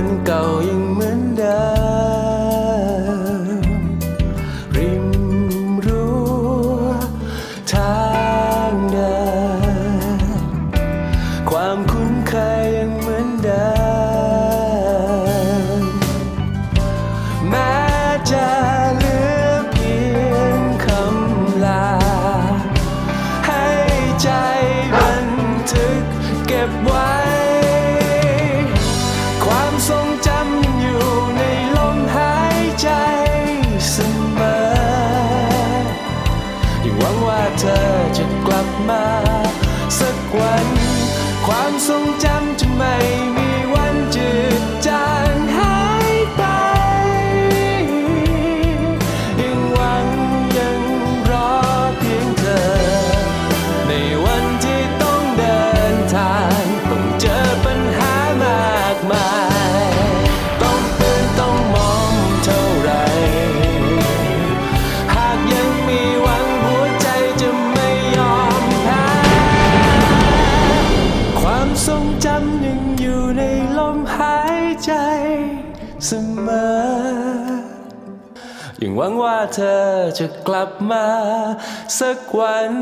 [0.00, 0.79] bên cầu yên
[79.54, 81.06] เธอจะกลับมา
[81.98, 82.72] สักวัน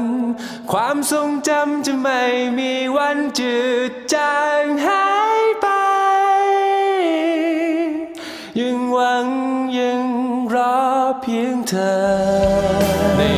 [0.73, 2.23] ความทรงจำจะไม่
[2.59, 3.57] มีวันจื
[3.91, 5.09] ดจางหา
[5.41, 5.69] ยไป
[8.59, 9.29] ยังหวัง
[9.79, 10.05] ยัง
[10.55, 10.79] รอ
[11.21, 13.38] เพียงเธอ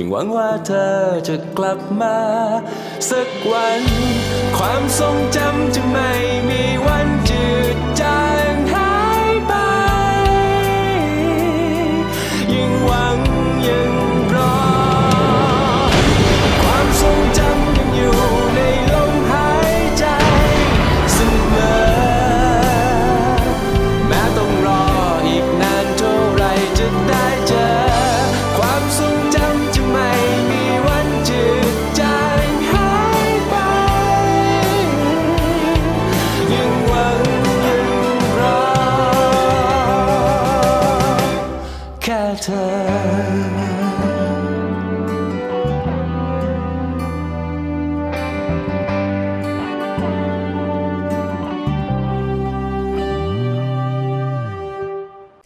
[0.00, 0.96] ยังหวังว่าเธอ
[1.28, 2.18] จะกลับมา
[3.10, 3.82] สักวัน
[4.58, 6.10] ความทรงจำจะไม่
[6.48, 7.09] มีวัน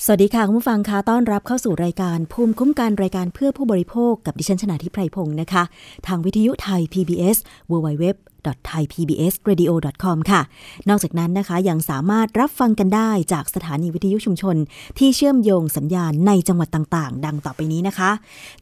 [0.06, 5.62] สวัสดีค่ะ คุณผู้ฟังคะต้อนรับเข้าสู่รายการภูมิคุ้มกันรายการเพื่อผู้บริโภคกับดิฉันชนาทิพไพรพงศ์นะคะ
[6.06, 7.36] ทางวิทยุไทย PBS
[7.70, 8.04] w w w
[8.44, 10.40] www.thaipbsradio.com ค่ะ
[10.88, 14.56] นอกจากนั้นนะคะยังสามารถรับฟังกันได้จากสถานีวิทยุชุมชน
[14.98, 18.10] ที่เชื่อมโยงสัญญาณในจังหวัดต่างๆ ดังต่อไปนี้นะคะ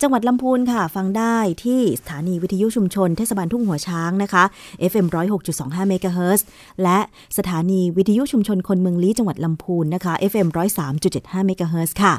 [0.03, 4.45] จังหวัดลำพูนค่ะ ฟังได้ที่สถานีวิทยุชุมชนเทศบาลทุ่งหัวช้างนะคะ
[4.91, 5.07] FM
[5.49, 6.47] 106.25เมกะเฮิรตซ์
[6.83, 6.99] และ
[7.39, 10.49] สถานีวิทยุชุมชนคนเมืองลี้จังหวัดลำพูนนะคะ FM
[10.97, 12.15] 103.75เมกะเฮิรตซ์ค่ะ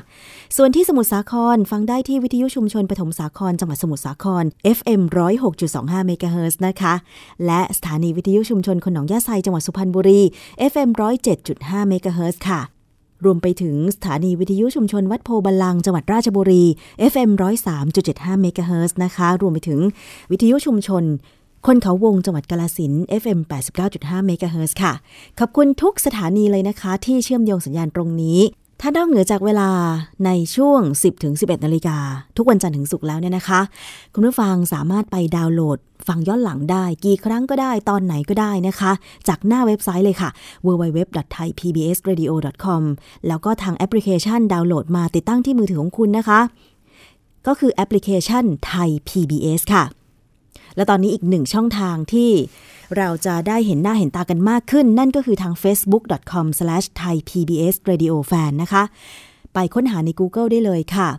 [0.58, 4.44] ส่วนที่สมุทรสาครฟังได้ที่วิทยุชุมชนปฐมสาครจังหวัดสมุทรสาคร
[4.78, 5.02] FM
[5.54, 6.94] 106.25เมกะเฮิรตซ์นะคะ
[7.46, 10.22] และสถานีวิทยุชุมชนคนหนองหญ้าไซจังหวัดสุพรรณบุรี
[10.72, 10.90] FM
[11.40, 12.62] 107.5เมกะเฮิรตซ์ค่ะ
[13.26, 16.64] รวมไปถึงสถานีวิทยุชุมชนวัดโพธิ์บัลลังก์จังหวัดราชบุรี
[17.12, 17.30] FM
[17.86, 19.80] 103.75เมกะเฮิรตซ์นะคะ รวมไปถึง
[20.32, 21.04] วิทยุชุมชน
[21.66, 23.40] คนเขาวงจังหวัดกาลสิน FM
[23.84, 24.94] 89.5เมกะเฮิรตซ์ค่ะ
[25.40, 28.40] ขอบคุณทุกสถานีเลยนะคะ ที่เชื่อมโยงสัญญาณตรงนี้
[28.82, 29.70] ถ้านอกเหนือจากเวลา
[30.26, 31.98] ในช่วง 10ถึง11 นาฬิกา
[32.38, 33.62] ทุกวันจันทร์ถึงศุกร์แล้วเนี่ยนะคะ
[34.14, 35.78] คุณผู้ฟังสามารถไปดาวน์โหลด
[36.08, 38.92] ฟังย้อนหลังได้ กี่ครั้งก็ได้ตอนไหนก็ได้นะคะ
[39.28, 40.30] จากหน้าเว็บไซต์เลยค่ะ
[40.66, 42.82] www.thaipbsradio.com
[43.28, 46.40] แล้วก็ทางแอปพลิเคชันดาวน์โหลดมาติดตั้งที่มือถือของคุณนะคะ
[47.48, 49.84] ก็คือแอปพลิเคชันไทย PBS ค่ะ
[50.76, 52.32] และตอนนี้อีกหนึ่งช่องทางที่
[52.98, 58.84] เราจะได้เห็นหน้าเห็นตากันมากขึ้น นั่นก็คือทาง facebook.com/thaipbsradiofan นะคะ
[59.54, 61.10] ไปค้นหาใน Google ได้เลยค่ะ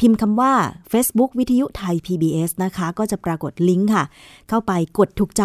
[0.00, 0.52] พิมพ์คำว่า
[0.92, 4.04] Facebook วิทยุไทย PBS นะคะ ก็จะปรากฏลิงก์ค่ะ
[4.48, 5.44] เข้าไปกดถูกใจ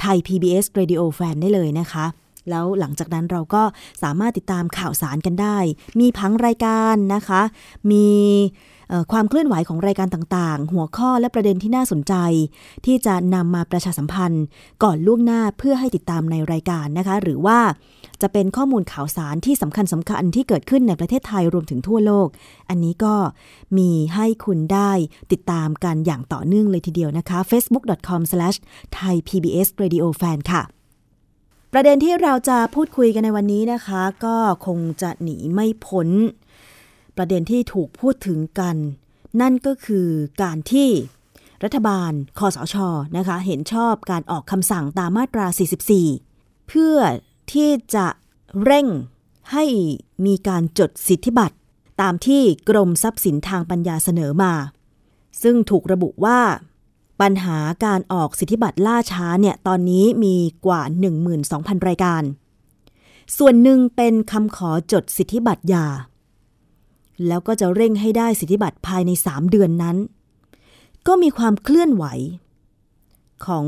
[0.00, 2.04] ไทย PBS Radio Fan ได้เลยนะคะ
[2.50, 3.62] แล้วหลังจากนั้นเราก็
[4.02, 5.58] สามารถติดตามข่าวสารกันได้
[6.00, 7.42] มีพังรายการนะคะ
[7.90, 8.08] มี
[9.12, 12.14] ความเคลื่อนไหวของรายการต่างๆ หัวข้อและประเด็นที่น่าสนใจ
[12.86, 14.44] ที่จะนำมาประชาสัมพันธ์
[14.82, 17.58] ก่อนล่วงหน้าเพื่อให้ติดตามในรายการนะคะ หรือว่า
[18.22, 22.28] จะเป็นข้อมูลข่าวสารที่สำคัญสำคัญที่เกิดขึ้นในประเทศไทยรวมถึงทั่วโลก
[22.68, 23.14] อันนี้ก็
[23.78, 24.90] มีให้คุณได้
[25.32, 30.62] ติดตามกันอย่างต่อเนื่องเลยทีเดียวนะคะ facebook.com/thaipbsradiofan ค่ะ
[31.72, 34.36] ประเด็นที่เราจะพูดคุยกันในวันนี้นะคะ ก็
[34.66, 36.08] คงจะหนีไม่พ้น
[37.16, 38.76] ประเด็นที่ถูกพูดถึงกัน
[39.40, 40.08] นั่นก็คือ
[40.42, 40.90] การที่
[41.64, 42.76] รัฐบาลคอสช
[43.16, 45.46] นะคะ เห็นชอบการออกคำสั่งตามมาตรา
[46.08, 46.96] 44 เพื่อ
[47.52, 48.06] ที่จะ
[48.62, 48.86] เร่ง
[49.52, 49.64] ให้
[50.26, 51.56] มีการจดสิทธิบัตร
[52.00, 54.52] ตามที่กรมทรัพย์สินทางปัญญาเสนอมา
[55.42, 56.40] ซึ่งถูกระบุว่า
[57.20, 60.36] ปัญหาการออกสิทธิบัตรล่าช้าเนี่ยตอนนี้มี
[60.66, 60.82] กว่า
[61.34, 62.22] 12,000 รายการ
[63.38, 65.86] ส่วนหนึ่งเป็นคำขอจดสิทธิบัตรยา
[67.26, 69.96] แล้วก็จะเร่งให้ได้สิทธิบัตรภายใน 3 เดือนนั้น
[71.06, 72.04] ก็มีความเคลื่อนไหว
[73.46, 73.66] ของ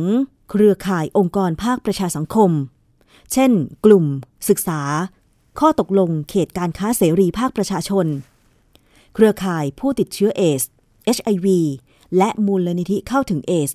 [0.51, 2.51] เครือข่ายองค์กรภาคประชาสังคม
[3.33, 3.51] เช่น
[3.85, 4.05] กลุ่ม
[4.49, 4.81] ศึกษา
[5.61, 8.07] ข้อตกลงเขตการค้าเสรีภาคประชาชน
[9.15, 10.63] เครือข่ายผู้ติดเชื้อเอส
[11.17, 11.47] HIV
[12.19, 13.71] และมูลนิธิเข้าถึงเอส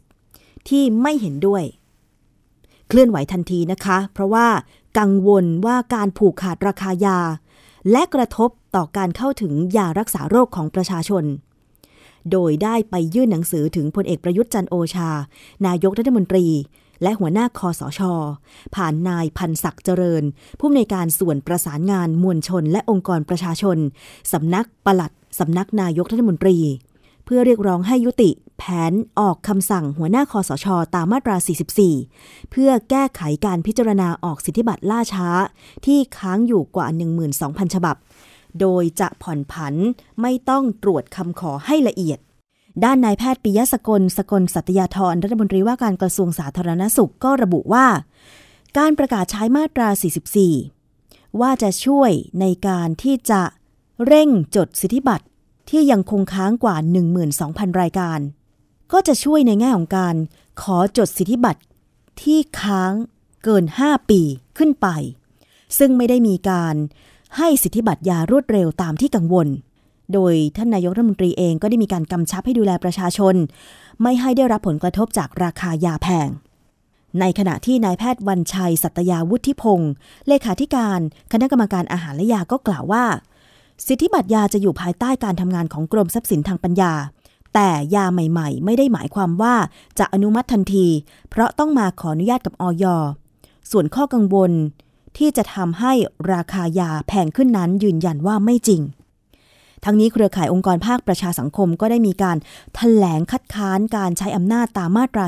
[0.70, 1.64] ที่ไม่เห็นด้วย
[2.88, 4.48] เคลื่อนไหวทันทีนะคะ เพราะว่า
[5.00, 7.20] กังวลว่าการผูกขาดราคายา
[7.92, 11.24] และกระทบต่อการเข้าถึงยารักษาโรคของประชาชน
[12.32, 15.10] โดยได้ไปยื่นหนังสือถึงพลเอกประยุทธ์จันโอชา
[15.68, 16.48] นายกรัฐมนตรี
[17.04, 18.02] และหัวหน้าคอสช
[18.76, 20.24] ผ่านนายพันศักดิ์เจริญ
[20.60, 23.78] ผู้อำนวยการส่วนประสานงานมวลชน และองค์กรประชาชน
[24.34, 26.58] สำนักปลัดสำนักนายกรัฐมนตรี
[27.26, 31.36] เพื่อเรียกร้องให้ยุติแผนออกคำสั่งหัวหน้าคอสช ตามมาตรา
[31.94, 35.28] 44 เพื่อแก้ไขการพิจารณาออกสิทธิบัตรล่าช้า
[35.86, 36.88] ที่ค้างอยู่กว่า
[37.32, 37.96] 12,000 ฉบับ
[38.60, 39.74] โดยจะผ่อนผัน
[40.22, 42.20] ไม่ต้องตรวจคำขอให้ละเอียด
[42.84, 47.88] ด้านนายแพทย์ปิยะสกล สกลสัตยาธรรัฐมนตรีว่าการกระทรวงสาธารณสุขก็ระบุว่า
[48.78, 49.90] การประกาศใช้มาตรา
[50.64, 53.42] 44 ว่าจะช่วยในการที่จะ
[54.06, 55.26] เร่งจดสิทธิบัตร
[55.70, 56.76] ที่ยังคงค้างกว่า
[57.28, 58.20] 12,000 รายการ
[58.92, 60.16] ก็จะช่วยในแง่ของการ
[60.62, 61.62] ขอจดสิทธิบัตร
[62.22, 62.94] ที่ค้าง
[63.44, 64.22] เกิน 5 ปี
[64.58, 64.88] ขึ้นไป
[65.78, 66.76] ซึ่งไม่ได้มีการ
[67.38, 69.48] ให้สิทธิบัตรยารวดเร็วตามที่กังวล
[70.14, 73.36] โดยท่านนายกรัฐมนตรีเองก็ได้มีการกำชับให้ดูแลประชาชน
[74.02, 76.30] ไม่ให้ได้รับผลกระทบจากราคายาแพง
[77.20, 79.92] ในขณะที่นายแพทย์วันชัย สัตยาวุฒิพงศ์
[80.28, 81.00] เลขาธิการ
[81.32, 83.06] คณะกรรมการอาหารและยาก็กล่าวว่า
[83.88, 86.94] สิทธิบัตรยาจะอยู่ภายใต้การทำงานของกรมทรัพย์สินทางปัญญา
[87.54, 89.56] แต่ยาใหม่ๆ ไม่ได้หมายความว่า
[90.00, 90.88] จะอนุมัติทันที
[91.30, 92.86] เพราะต้องมาขออนุญาตกับออย
[93.72, 94.52] ส่วนข้อกังวล
[95.18, 95.94] ที่จะทำให้
[96.34, 98.82] ราคายาแพงขึ้นนั้นยืนยันว่าไม่จริง
[99.84, 102.40] ทั้งนี้เครือข่ายองค์กรภาคประชาสังคมก็ได้มีการถ
[102.76, 105.26] แถลงคัดค้านการใช้อำนาจตามมาตรา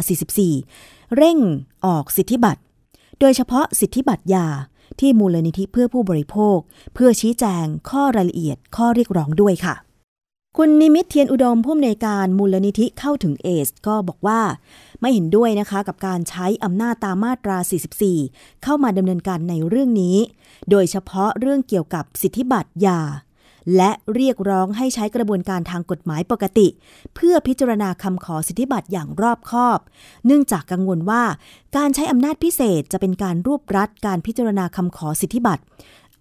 [0.56, 1.38] 44 เร่ง
[1.86, 2.62] ออกสิทธิบัตร
[3.20, 4.48] โดยเฉพาะสิทธิบัตรยา
[5.00, 6.58] ที่มูลนิธิเพื่อผู้บริโภค
[6.94, 9.76] เพื่อชี้แจงข้อรายละเอียดข้อเรียกร้องด้วยค่ะ
[10.58, 14.42] คุณนิมิตเทียนอุดมผู้อำนวยการมูลนิธิเข้าถึงเอส ก็บอกว่า
[15.02, 17.58] ไม่เห็นด้วยนะคะกับการใช้อำนาจตามมาตรา
[18.10, 20.18] 44 เข้ามาดำเนินการในเรื่องนี้
[20.70, 23.00] โดยเฉพาะเรื่องเกี่ยวกับสิทธิบัตรยา
[23.76, 26.68] และเรียกร้องให้ใช้กระบวนการทางกฎหมายปกติ
[27.16, 29.80] เพื่อพิจารณาคำขอสิทธิบัตรอย่างรอบคอบ
[30.26, 31.24] เนื่องจากกังวลว่า
[31.78, 35.64] การใช้อำนาจพิเศษจะเป็นการรวบรัดการพิจารณาคำขอสิทธิบัตร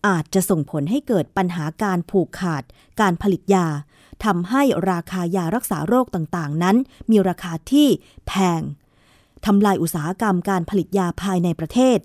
[0.07, 2.63] อาจจะส่งผลให้เกิดปัญหาการผูกขาด
[3.01, 3.67] การผลิตยา
[4.25, 6.77] ทำให้ราคายารักษาโรคต่างๆ นั้น
[7.11, 7.89] มีราคาที่
[8.27, 8.63] แพง
[9.47, 11.99] ทำลายอุตสาหกรรมการผลิตยาภายในประเทศ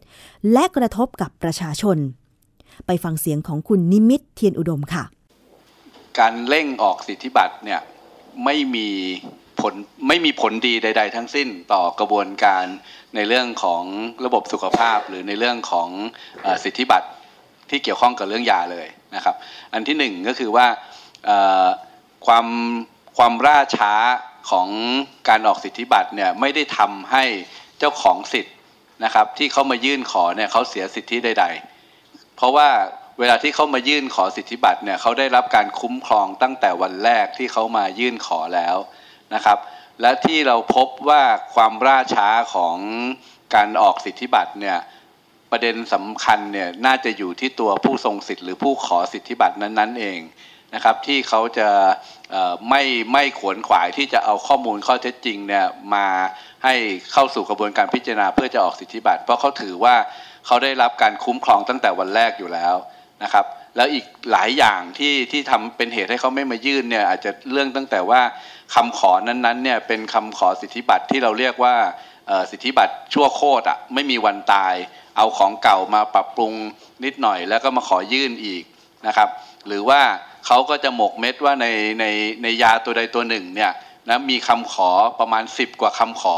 [0.52, 1.98] และกระทบกับประชาชน
[2.86, 5.04] ไปฟังเสียงของคุณนิมิตเทียนอุดมค่ะ
[6.20, 7.82] การเร่งออกสิทธิบัตรเนี่ย
[8.46, 8.90] ไม่มี
[9.62, 9.74] ผล
[10.08, 12.66] ไม่มีผลดีใด ๆ ทั้งสิ้นต่อกระบวนการ
[13.16, 13.84] ในเรื่องของ
[14.26, 15.90] ระบบสุขภาพ หรือในเรื่องของ
[16.46, 17.08] อสิทธิบัตร
[17.70, 19.36] ที่เกี่ยวข้องกับเรื่องยาเลยนะครับ
[19.74, 20.68] อันที่หนึ่งก็คือว่า
[22.26, 22.48] ความ
[23.18, 23.94] ความล่าช้า
[24.50, 24.68] ของ
[25.30, 27.24] การออกสิทธิบัตรเนี่ยไม่ได้ทำให้
[27.80, 28.56] เจ้าของสิทธิ์
[29.04, 31.46] นะครับ ที่เขามายื่นขอเนี่ยเขาเสียสิทธิใด
[31.90, 32.70] ๆ เพราะว่า
[33.20, 38.76] เวลาที่เขามายื่นขอสิทธิบัตรเนี่ยเขาได้รับการคุ้มครองตั้งแต่วันแรกที่เขามายื่นขอแล้ว
[39.34, 39.58] นะครับ
[40.02, 41.24] และที่เราพบว่า
[41.56, 42.76] ความล่าช้าของ
[43.56, 44.78] การออกสิทธิบัตรเนี่ย
[45.52, 50.20] ประเด็นสำคัญเนี่ยน่าจะอยู่ที่ตัวผู้ทรงสิทธิ์หรือผู้ขอสิทธิบัตรนั้นๆเอง
[50.76, 51.70] นะครับ ที่เขาจะ
[52.70, 56.08] ไม่ไม่ขวนขวายที่จะเอาข้อมูลข้อเท็จจริงเนี่ยมา
[56.64, 56.76] ให้
[57.12, 59.96] เข้าสู่กระบวนการพิจารณาเพื่อจะออกสิทธิบัตรเพราะเขาถือว่า
[60.46, 62.76] เขาได้รับการคุ้มครองตั้งแต่วันแรกอยู่แล้ว
[63.24, 68.22] นะครับแล้วอีกหลายอย่างที่ที่ทำเป็นเหตุให้เขาไม่มายื่นเนี่ยอาจจะเรื่องตั้งแต่ว่า
[68.76, 71.76] คำขอนั้นๆเนี่ยเป็นคำขอสิทธิบัตรที่เราเรียกว่า
[72.52, 74.76] สิทธิบัตรชั่วโคตรอะไม่มีวันตาย
[75.18, 76.54] เอาของเก่ามาปรับปรุง
[77.06, 78.64] นิดหน่อย แล้วก็มาขอยื่นอีก
[79.08, 79.30] นะครับ
[79.68, 80.02] หรือว่า
[80.48, 81.68] เขาก็จะหมกเม็ดว่าใน
[82.00, 82.06] ใน
[82.44, 83.72] ในยาตัวใดตัวหนึ่งเนี่ย
[84.10, 86.36] นะมีคำขอประมาณ 10 กว่าคำขอ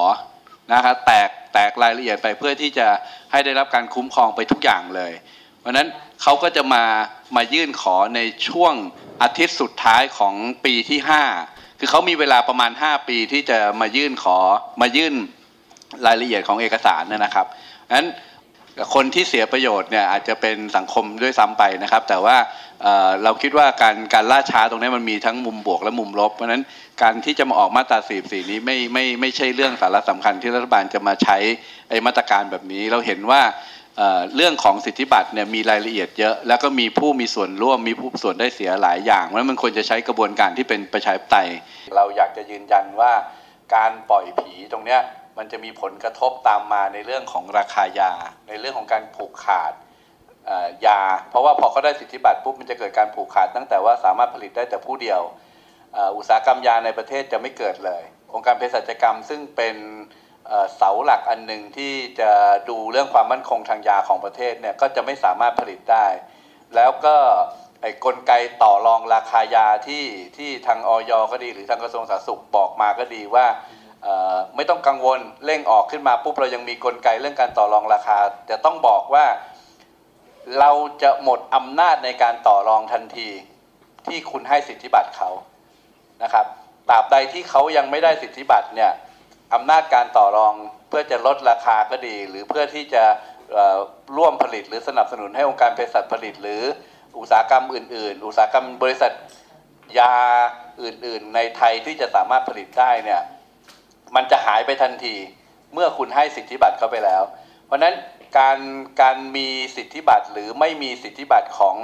[0.74, 2.88] นะครับแตกแตกรายละเอียดไปเพื่อที่จะ
[3.32, 5.12] ให้ได้รับการคุ้มครองไปทุกอย่างเลย
[5.60, 5.88] เพราะนั้น
[6.24, 6.84] เขาก็จะมา
[7.36, 8.74] มายื่นขอในช่วง
[9.22, 10.34] อาทิตย์สุดท้ายของ
[10.66, 11.00] ปีที่
[11.40, 14.38] 5 คือเขามีเวลาประมาณ 5 ปีที่จะมายื่นขอ
[14.82, 15.14] มายื่น
[16.06, 17.46] รายละเอียดของเอกสารนะครับ
[17.96, 18.08] นั้น
[18.94, 22.38] คนที่เสียประโยชน์เนี่ยอาจจะเป็นสังคมด้วยซ้ำไปนะครับ แต่ว่า
[23.24, 26.64] เราคิดว่าการการล่าช้าตรงนี้มันมีทั้งมุมบวกและมุมลบ เพราะฉะนั้น
[27.02, 31.38] การที่จะมาออกมาตราสีสีนี้ไม่ไม่ไม่ใช่เรื่องสาระสำคัญที่รัฐบาลจะมาใช้
[31.90, 33.42] ไอ้มาตรการแบบนี้ เราเห็นว่า
[34.36, 41.50] เรื่องของสิทธิบัตรเนี่ยมีรายละเอียดเยอะ แล้วก็มีผู้มีส่วนร่วมมีผู้ส่วนได้เสียหลายอย่างเพราะนั้นมันควรจะใช้กระบวนการที่เป็นประชาธิปไตย
[41.96, 43.12] เราอยากจะยืนยันว่า
[43.76, 45.02] การปล่อยผีตรงเนี้ย
[45.38, 48.12] มันจะมีผลกระทบตามมาในเรื่องของราคายา
[48.48, 49.74] ในเรื่องของการผูกขาด
[50.88, 55.22] ยา เพราะว่าพอเขาได้สิทธิบัตรปุ๊บมันจะเกิดการผูกขาด ตั้งแต่ว่าสามารถผลิตได้แต่ผู้เดียว
[56.18, 59.76] อุตสาหกรรมยาในประเทศจะไม่เกิดเลย องค์การเภสัชกรรมซึ่งเป็น
[60.78, 62.32] เสาหลักอันหนึ่งที่จะ
[62.70, 66.06] ดูเรื่องความมั่นคงทางยาของประเทศเนี่ยก็จะไม่สามารถผลิตได้
[66.76, 67.16] แล้วก็
[67.82, 68.32] ไอ้กลไก
[68.64, 70.04] ต่อรองราคายาที่
[70.38, 73.46] ที่ทางออยก็ดี หรือทางกระทรวงสาธารณสุขบอกมาก็ดีว่า
[74.56, 78.18] ไม่ต้องกังวลเร่งออกขึ้นมาปุ๊บเรายังมีกลไกเรื่องการต่อรองราคา
[78.50, 79.26] จะต้องบอกว่า
[80.60, 80.72] เรา
[81.02, 83.30] จะหมดอำนาจในการต่อรองทันที
[84.08, 85.30] ที่คุณให้สิทธิบัตรเขา
[86.24, 86.46] นะครับ
[86.90, 88.92] ตราบใดที่เขายังไม่ได้สิทธิบัตรเนี่ย
[89.54, 90.54] อำนาจการต่อรอง
[90.90, 93.04] เพื่อจะลดราคาก็ดี หรือเพื่อที่จะ
[94.18, 96.62] ร่วมผลิตหรือสนับสนุนให้องค์การเภสัชผลิต หรือ
[97.20, 99.12] อุตสาหกรรมอื่น ๆ อุตสาหกรรมบริษัท
[100.00, 100.14] ยา
[100.84, 103.22] อื่น ๆ ในไทยที่จะสามารถผลิตได้เนี่ย
[104.16, 105.16] มันจะหายไปทันที
[105.74, 107.24] เมื่อคุณให้สิทธิบัตรเขาไปแล้ว
[107.66, 107.96] เพราะนั้น
[108.38, 108.60] การ
[109.02, 111.78] การมีสิทธิบัตรหรือไม่มีสิทธิบัตรของ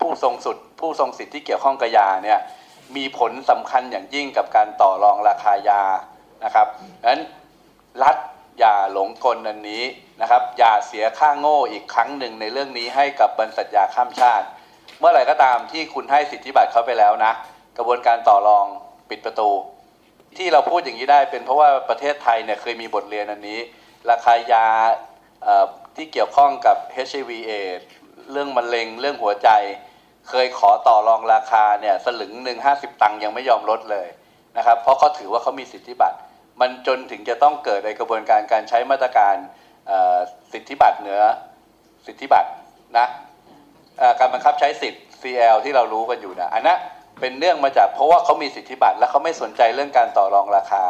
[0.00, 2.40] ผู้ทรงสุด ผู้ทรงสิทธิที่เกี่ยวข้องกับยาเนี่ย
[2.96, 5.82] มีผลสำคัญอย่างยิ่งกับการต่อรองราคายา
[6.44, 6.66] นะครับ
[7.00, 7.22] ดังนั้น
[8.02, 8.16] รัฐ
[8.58, 9.84] อย่าหลงกลอันนี้
[10.20, 14.46] นะครับ อย่าเสียค่าโง่อีกครั้งหนึ่งในเรื่องนี้ให้กับบรรษัทยาข้ามชาติ
[14.98, 17.32] เมื่อไหร่ก็ตามที่คุณให้สิทธิบัตรเขาไปแล้วนะ
[17.76, 18.66] กระบวนการต่อรอง
[19.10, 19.50] ปิดประตู
[20.36, 23.58] ที่เราพูดอย่างนี้ได้เป็นเพราะว่าประเทศไทยเนี่ยเคยมีบทเรียนอันนี้
[24.10, 24.66] ราคายา
[25.96, 26.76] ที่เกี่ยวข้องกับ
[27.08, 27.52] HIV a
[28.30, 29.48] เรื่องมะเร็งเรื่องหัวใจ
[30.28, 34.08] เคยขอต่อรองราคาเนี่ยสลึงหนึ่งห้าสิบตังค์ยังไม่ยอมลดเลย
[34.56, 36.18] นะครับ เพราะเขาถือว่าเขามีสิทธิบัตร
[36.60, 39.34] มันจนถึงจะต้องเกิดในกระบวนการการใช้มาตรการ
[40.52, 41.22] สิทธิบัตรเหนือ
[42.06, 42.50] สิทธิบัตร
[42.98, 43.06] นะ
[44.18, 46.78] การบังคับใช้สิทธิ์ CL ที่เรารู้กันอยู่นะอันนั้น
[47.20, 50.84] เป็นเรื่องมาจากเพราะว่าเขามีสิทธิบัตรและเขาไม่สนใจเรื่องการต่อรองราคา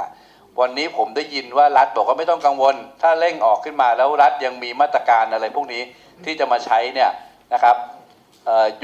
[0.61, 5.83] วันนี้ผมได้ยินว่ารัฐบอกว่าไม่ต้องกังวล ถ้าเร่งออกขึ้นมาแล้วรัฐยังมีมาตรการอะไรพวกนี้
[6.25, 7.11] ที่จะมาใช้เนี่ย
[7.53, 7.77] นะครับ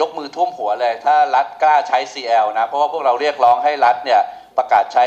[0.00, 4.20] ยกมือท่วมหัวเลย ถ้ารัฐกล้าใช้ CL นะเพราะว่าพวกเราเรียกร้องให้รัฐเนี่ย
[4.56, 5.04] ประกาศใช้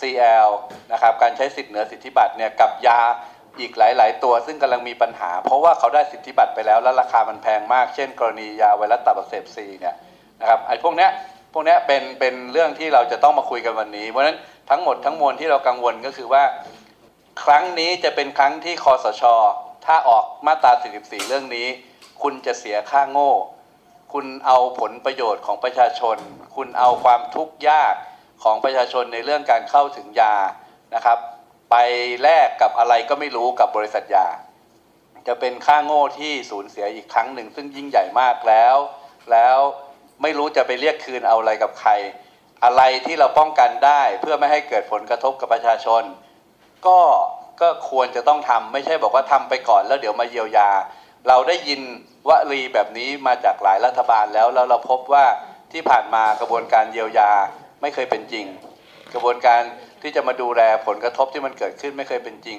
[0.00, 0.48] CL
[0.92, 3.00] นะครับการใช้สิทธิเหนือสิทธิบัตรเนี่ยกับยา
[3.60, 9.94] อีกหลาย ๆ ตัวซึ่งกำลังมีปัญหา เพราะว่าเขาได้สิทธิบัตรไปแล้วแล้วราคามันแพงมาก เช่น กรณียาไวรัสตับอักเสบซีเนี่ย
[10.40, 11.10] นะครับไอ้พวกเนี้ย
[11.52, 14.38] พวกเนี้ยเป็นเป็นเรื่องที่เราจะต้องมาคุยกันวันนี้ เพราะฉะนั้น
[14.70, 16.44] ทั้งหมดทั้งมวลที่เรากังวลก็คือว่า
[17.42, 19.22] ครั้งนี้จะเป็นครั้งที่คอสช
[19.86, 21.66] ถ้าออกมาตรา 44 เรื่องนี้
[22.22, 23.32] คุณจะเสียค่าโง่
[24.12, 26.16] คุณเอาผลประโยชน์ของประชาชน
[26.56, 27.94] คุณเอาความทุกข์ยาก
[28.46, 30.34] ของประชาชนในเรื่องการเข้าถึงยา
[30.94, 31.18] นะครับ
[31.70, 31.76] ไป
[32.22, 34.26] แลกกับอะไรก็ไม่รู้กับบริษัทยา
[35.28, 38.76] จะเป็นค่าโง่ที่สูญเสียอีกครั้งหนึ่ง ซึ่งยิ่งใหญ่มากแล้ว
[39.32, 39.58] แล้ว
[40.22, 41.90] ไม่รู้จะไปเรียกคืนเอาอะไรกับใคร
[42.64, 46.02] อะไรที่เราป้องกันได้เพื่อไม่ให้เกิดผลกระทบกับประชาชน
[46.86, 47.00] ก็
[47.60, 50.70] ก็ควรจะต้องทำไม่ใช่บอกว่าทำไปก่อนแล้วเดี๋ยวมาเยียวยา
[51.28, 51.80] เราได้ยิน
[52.28, 55.24] วลีแบบนี้มาจากหลายรัฐบาลแล้วแล้วเราพบว่า
[55.72, 57.32] ที่ผ่านมากระบวนการเยียวยา
[57.82, 58.46] ไม่เคยเป็นจริง
[59.14, 59.62] กระบวนการ
[60.02, 62.58] ที่จะมาดูแลผลกระทบที่มันเกิดขึ้นไม่เคยเป็นจริง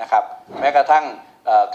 [0.00, 0.24] นะครับ
[0.60, 1.04] แม้กระทั่ง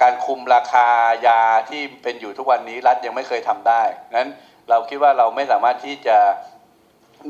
[0.02, 0.88] การคุมราคา
[1.28, 3.82] ยาที่เป็นอยู่ทุกวันนี้รัฐยังไม่เคยทำได้
[4.18, 4.30] นั้น
[4.70, 6.18] เราคิดว่าเราไม่สามารถที่จะ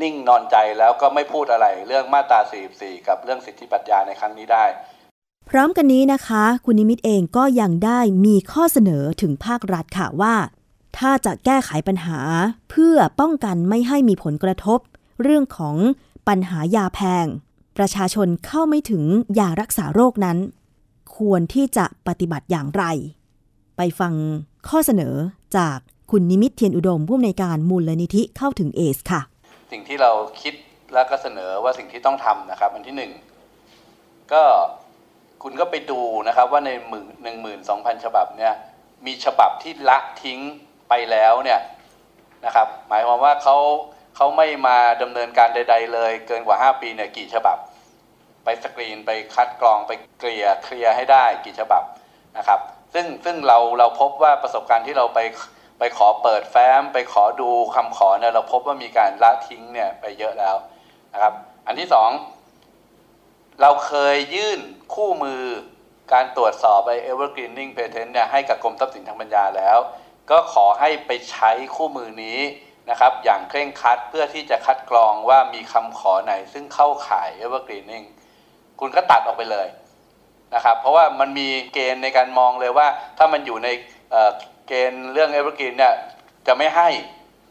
[0.02, 2.40] นิ่งนอนใจแล้วก็ไม่พูดอะไรเรื่องมาตรา
[2.74, 4.66] 44 กับเรื่องสิทธิปัญญาในครั้งนี้ได้
[5.50, 10.36] พร้อมกันนี้นะคะ คุณนิมิตเองก็ยังได้มีข้อเสนอถึงภาครัฐค่ะว่า
[10.98, 12.20] ถ้าจะแก้ไขปัญหา
[12.70, 14.80] เพื่อป้องกันไม่ให้มีผลกระทบ
[15.22, 15.76] เรื่องของ
[16.28, 17.26] ปัญหายาแพง
[17.78, 19.04] ประชาชนเข้าไม่ถึง
[19.40, 20.38] ยารักษาโรคนั้น
[21.18, 22.84] ควรที่จะปฏิบัติอย่างไร
[23.78, 24.14] ไปฟัง
[24.70, 25.16] ข้อเสนอ
[25.58, 25.78] จาก
[26.12, 29.22] คุณนิมิตเทียนอุดมผู้อำนวยการมูลนิธิเข้าถึงเอสค่ะ
[29.72, 30.54] สิ่งที่เราคิด
[30.94, 33.12] แล้วก็เสนอว่าสิ่งที่ต้องทำนะครับ อันที่หนึ่ง
[34.34, 34.44] ก็
[35.44, 38.54] คุณก็ไปดูนะครับว่าในหมื่นหนึ่งหมื่นสองพันฉบับเนี่ย
[39.06, 40.40] มีฉบับที่ละทิ้ง
[40.90, 41.60] ไปแล้วเนี่ย
[42.46, 43.58] นะครับ หมายความว่าเขา
[44.20, 47.58] เขาไม่มาดำเนินการใด ๆ เลย เกินกว่า 5 ปีเนี่ยกี่ฉบับ
[48.44, 51.84] ไปสกรีนไปคัดกรองไปเกลี่ยเคลียร์ให้ได้กี่ฉบับ
[52.38, 52.60] นะครับ
[52.94, 55.20] ซึ่งซึ่งเราเราพบว่าประสบการณ์ที่เราไป
[55.80, 60.56] ไปขอเปิดแฟ้ม ไปขอดูคำขอเนี่ยเราพบว่ามีการละทิ้งเนี่ยไปเยอะแล้ว
[61.14, 61.34] นะครับ
[61.68, 62.10] อันที่สอง
[63.62, 64.60] เราเคยยื่น
[64.94, 65.44] คู่มือ
[66.14, 69.78] การตรวจสอบไอ evergreening patent เนี่ยให้กับกรมทรัพย์สินทางปัญญาแล้ว
[70.32, 72.39] ก็ขอให้ไปใช้คู่มือนี้
[72.89, 78.06] นะครับอย่างเคร่งครัดเพื่อที่จะคัดกรองว่ามีคำขอไหน ซึ่งเข้าข่าย evergreening
[78.80, 79.67] คุณก็ตัดออกไปเลย
[80.56, 83.67] นะครับเพราะว่ามันมีเกณฑ์ในการมองเลยว่า ถ้ามันอยู่ใน
[84.67, 85.93] เกณฑ์เรื่อง evergreen เนี่ย
[86.47, 86.89] จะไม่ให้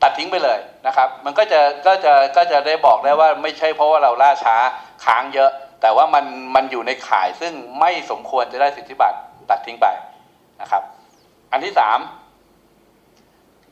[0.02, 4.56] ตัดทิ้งไปเลยนะครับ มันก็จะก็จะก็จะได้บอกได้ว่าไม่ใช่เพราะว่าเราล่าช้า
[5.04, 9.16] ค้างเยอะ แต่ว่ามันมันอยู่ในข่ายซึ่งไม่สมควรจะได้สิทธิบัตร
[9.50, 9.86] ตัดทิ้งไป
[10.60, 10.82] นะครับ
[11.52, 11.98] อันที่สาม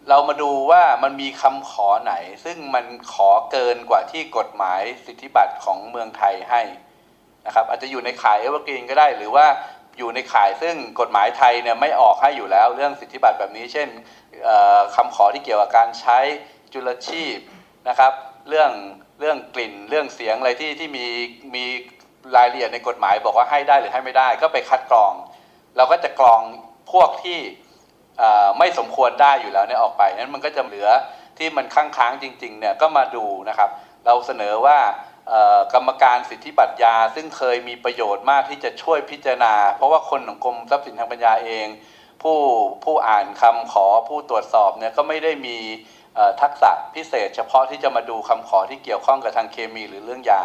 [0.08, 2.14] เรามาดูว่ามันมีคำขอไหน
[2.44, 6.62] ซึ่งมันขอเกินกว่าที่กฎหมายสิทธิบัตรของเมืองไทยให้
[7.46, 9.46] นะครับอาจจะอยู่ในข่ายเอเวอร์กรีนก็ได้ หรือว่า
[9.98, 13.88] อยู่ในข่ายซึ่งกฎหมายไทยเนี่ยไม่ออกให้อยู่แล้วเรื่องสิทธิบัตรแบบนี้ เช่น
[14.94, 16.18] คำขอที่เกี่ยวกับการใช้
[16.72, 17.36] จุลชีพ
[17.88, 18.12] นะครับ
[18.48, 18.70] เรื่อง
[19.20, 21.06] เรื่องกลิ่นเรื่องเสียงอะไรที่ที่มี
[21.54, 21.64] มี
[22.36, 25.12] รายละเอียดในกฎหมายบอกว่าให้ได้หรือให้ไม่ได้ ก็ไปคัดกรอง
[25.76, 26.40] เราก็จะกรอง
[26.92, 27.38] พวกที่
[28.58, 30.88] ไม่สมควรได้อยู่แล้วเนี่ยออกไปนั้นมันก็จะเหลือ
[31.38, 33.70] ที่มันค้างค้างจริงๆเนี่ยก็มาดูนะครับ
[34.06, 34.78] เราเสนอว่า
[35.74, 41.66] กรรมการสิทธิบัตรยา ซึ่งเคยมีประโยชน์มากที่จะช่วยพิจารณา เพราะว่าคนของกรมทรัพย์สินทางปัญญาเอง
[42.22, 42.38] ผู้
[42.84, 45.58] ผู้อ่านคำขอผู้ตรวจสอบเนี่ยก็ไม่ได้มี
[46.42, 50.42] ทักษะพิเศษ เฉพาะที่จะมาดูคำขอที่เกี่ยวข้องกับทางเคมีหรือเรื่องยา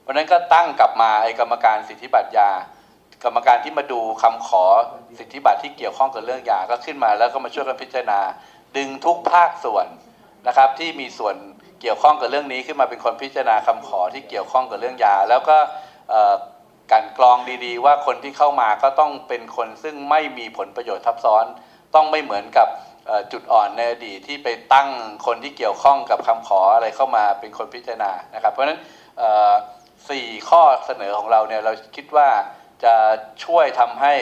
[0.00, 2.50] เพราะนั้นก็ตั้งกลับมาไอ้กรรมการสิทธิบัตรยา
[3.24, 4.64] กรรมการที่มาดูคำขอ
[5.18, 8.20] สิทธิบัตรที่เกี่ยวข้องกับเรื่องยาก็ขึ้นมาแล้วก็มาช่วยกันพิจารณา
[8.76, 9.86] ดึงทุกภาคส่วน
[10.46, 11.34] นะครับที่มีส่วน
[11.80, 15.56] เกี่ยวข้องกับเรื่องนี้ขึ้นมาเป็นคนพิจารณาคำขอที่เกี่ยวข้องกับเรื่องยา แล้วก็
[16.92, 21.44] การกรองดีๆ ว่าคนที่เข้ามาก็ต้องเป็นคนซึ่งไม่มีผลประโยชน์ทับซ้อน
[21.94, 22.68] ต้องไม่เหมือนกับ
[23.32, 24.88] จุดอ่อนในอดีตที่ไปตั้ง
[25.26, 28.80] คนที่เกี่ยวข้องกับคำขออะไรเข้ามาเป็นคนพิจารณานะครับ เพราะฉะนั้น
[30.10, 32.28] สี่ข้อเสนอของเราเนี่ยเราคิดว่า
[32.84, 32.94] จะ
[33.44, 34.14] ช่วยทำให้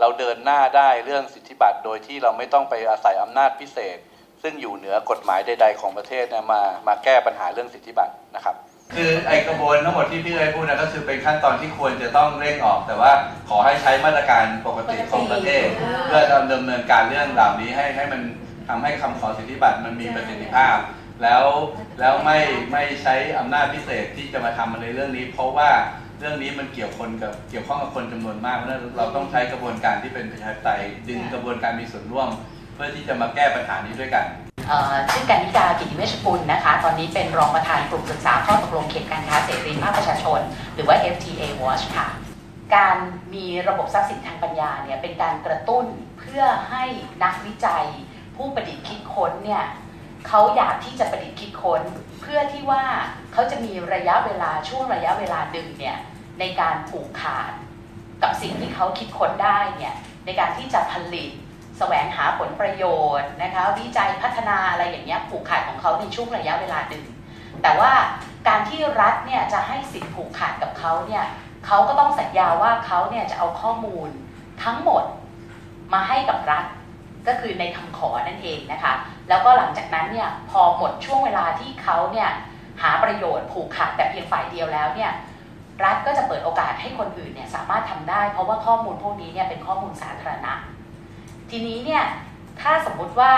[0.00, 3.98] เราเดินหน้าได้เรื่องสิทธิบัตรโดยที่เราไม่ต้องไปอาศัยอำนาจพิเศษ
[4.42, 8.56] ซึ่งอยู่เหนือกฎหมายใด ๆ ของประเทศเนี่ยมามาแก้ปัญหาเรื่องสิทธิบัตรนะครับ
[8.94, 13.12] คือไอกระบวนทั้งหมดที่พี่เคยพูดนะก็คือเป็นขั้นตอนที่ควรจะต้องเร่งออกแต่ว่า
[13.48, 15.66] ขอให้ใช้มาตรการปกติของประเทศ
[16.06, 18.20] เพื่อดำเนินการเรื่องเหล่านี้ให้ให้มัน
[18.68, 20.76] ทำให้คำขอสิทธิบัตรมันมีประสิทธิภาพ
[21.22, 21.44] แล้ว
[22.00, 22.38] แล้วไม่
[22.72, 25.70] ไม่ใช้อำนาจพิเศษที่จะมาทำในเรื่องนี้ เพราะว่า
[26.20, 32.28] เรื่องนี้มันเกี่ยวคนกับเกี่ยวข้องกับคนจำนวนมากเพราะนั้นเราต้องใช้กระบวนการที่เป็นประชาธิปไตยดึงกระบวนการมีส่วนร่วม
[32.74, 34.26] เพื่อที่จะมาแก้ปัญหานี้ด้วยกัน
[35.10, 40.40] ชื่อกันนิกากิติเวชกุลนะคะ ตอนนี้เป็นรองประธานกลุ่มศึกษาข้อตกลงเขตการค้าเสรีภาคประชาชน
[40.74, 42.08] หรือว่า FTA Watch ค่ะ
[42.74, 42.96] การ
[43.34, 45.84] มีระบบทรัพย์สินทางปัญญาเนี่ยเป็นการกระตุ้น
[46.18, 46.84] เพื่อให้
[47.24, 47.84] นักวิจัย
[48.36, 49.64] ผู้ประดิษฐ์คิดค้นเนี่ย
[50.28, 51.82] เขาอยากที่จะประดิษฐ์คิดค้น
[52.20, 52.82] เพื่อที่ว่า
[53.32, 55.96] เขาจะมีระยะเวลาช่วงระยะเวลาหนึ่งเนี่ย
[56.40, 57.52] ในการผูกขาด
[58.22, 59.94] กับสิ่งที่เขาคิดค้นได้เนี่ย
[60.26, 61.30] ในการที่จะผลิต
[61.78, 62.84] แสวงหาผลประโย
[63.20, 67.04] ชน์นะคะวิจัยพัฒนาอะไรอย่างเงี้ยผูกขาดของเขาในช่วงระยะเวลาหนึ่ง
[67.62, 67.92] แต่ว่า
[68.48, 71.24] การที่รัฐเนี่ยจะให้สิทธิผูกขาดกับเขาเนี่ย
[71.66, 74.08] เขาก็ต้องสัญญาว่าเขาเนี่ยจะเอาข้อมูล
[74.64, 75.04] ทั้งหมด
[75.92, 76.64] มาให้กับรัฐ
[77.26, 78.94] ก็คือในคำขอนั่นเองนะคะ
[79.28, 82.30] แล้วก็หลังจากนั้นเนี่ยพอหมดช่วงเวลาที่เขาเนี่ย
[82.82, 85.10] หาประโยชน์ผูกขาดแต่เพียงฝ่ายเดียวแล้วเนี่ย
[85.84, 90.52] รัฐก็จะเปิดโอกาสให้คนอื่นเนี่ยสามารถทำได้ เพราะว่าข้อมูลพวกนี้เนี่ยเป็นข้อมูลสาธารณะ
[91.50, 92.04] ทีนี้เนี่ย
[92.60, 93.32] ถ้าสมมุติว่า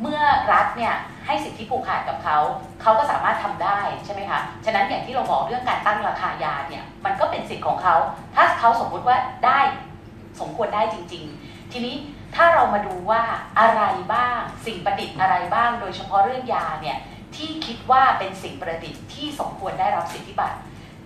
[0.00, 0.22] เมื่อ
[0.52, 0.94] รัฐเนี่ย
[1.26, 2.38] ให้สิทธิผูกขาดกับเขา
[2.82, 7.96] เขาก็สามารถทำได้ใช่ไหมคะ ฉะนั้นอย่างที่เราบอกเรื่องการตั้งราคายาเนี่ยมันก็เป็นสิทธิ์ของเขา
[8.34, 9.60] ถ้าเขาสมมุติว่าได้
[10.40, 11.96] สมควรได้จริง ๆ ทีนี้
[12.36, 13.22] ถ้าเรามาดูว่า
[13.60, 13.82] อะไร
[14.14, 16.98] บ้าง สิ่งประดิษฐ์อะไรบ้าง โดยเฉพาะเรื่องยาเนี่ย
[17.36, 20.58] ที่คิดว่าเป็นสิ่งประดิษฐ์ที่สมควรได้รับสิทธิบัตร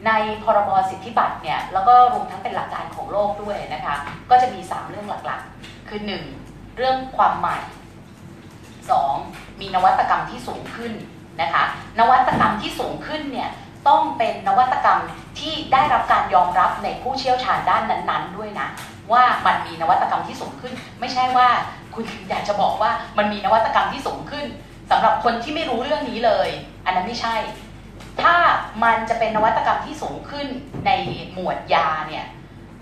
[0.07, 0.11] ใน
[0.43, 3.95] พรบสิทธิบัตรเนี่ยแล้วก็รวมทั้งเป็นหลักการของโลกด้วยนะคะ
[4.31, 6.01] ก็จะมี 3 เรื่องหลักๆ คือ
[6.38, 6.77] 1.
[6.77, 7.59] เรื่องความใหม่
[8.79, 9.61] 2.
[9.61, 10.93] มีนวัตกรรมที่สูงขึ้น
[11.41, 11.65] นะคะ
[11.99, 13.51] นวัตกรรมที่สูงขึ้นเนี่ย
[13.88, 15.01] ต้องเป็นนวัตกรรม
[15.38, 18.69] ที่ได้รับการยอมรับในผู้เชี่ยวชาญด้านนั้นๆ ด้วยนะ
[19.12, 21.49] ว่ามันมีนวัตกรรมที่สูงขึ้น ไม่ใช่ว่า
[21.95, 24.47] คุณอยากจะบอกว่ามันมีนวัตกรรมที่สูงขึ้น
[24.91, 26.49] สำหรับคนที่ไม่รู้เรื่องนี้เลย
[26.85, 27.35] อันนั้นไม่ใช่
[28.22, 28.35] ถ้า
[28.85, 30.46] มันจะเป็นนวัตกรรมที่สูงขึ้น
[30.87, 30.90] ใน
[31.33, 32.27] หมวดยาเนี่ย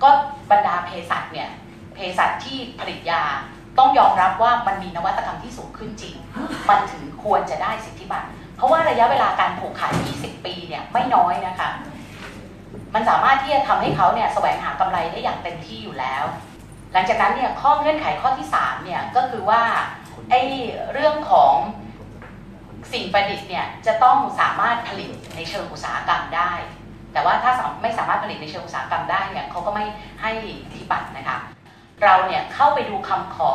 [0.02, 0.08] ก็
[0.50, 1.48] บรรดาเภสัชเนี่ย
[1.94, 3.22] เภสัชที่ผลิตยา
[3.78, 6.14] ต้องยอมรับว่ามันมีนวัตกรรมที่สูงขึ้นจริง
[6.68, 11.70] มันถึงควรจะได้สิทธิบัตร เพราะว่าระยะเวลาการผูกขาด20 ปีเนี่ยไม่น้อยนะคะ
[12.94, 16.24] มันสามารถที่จะทำให้เขาเนี่ยแสวงหากำไรได้อย่างเต็มที่อยู่แล้ว
[16.92, 19.62] หลังจากนั้นเนี่ยข้อเงื่อนไขข้อที่3เนี่ยก็คือว่า
[20.30, 20.40] ไอ้
[20.92, 21.54] เรื่องของ
[22.92, 26.52] สิ่งประดิษฐ์เนี่ยจะต้องสามารถผลิตในเชิงอุตสาหกรรมได้
[27.12, 29.84] แต่ว่าถ้าไม่สามารถผลิตในเชิงอุตสาหกรรมได้เนี่ยเขาก็ไม่
[30.22, 30.30] ให้
[30.72, 31.38] ทธิบัตรนะคะ
[32.02, 33.52] เราเนี่ยเข้าไปดูคำขอ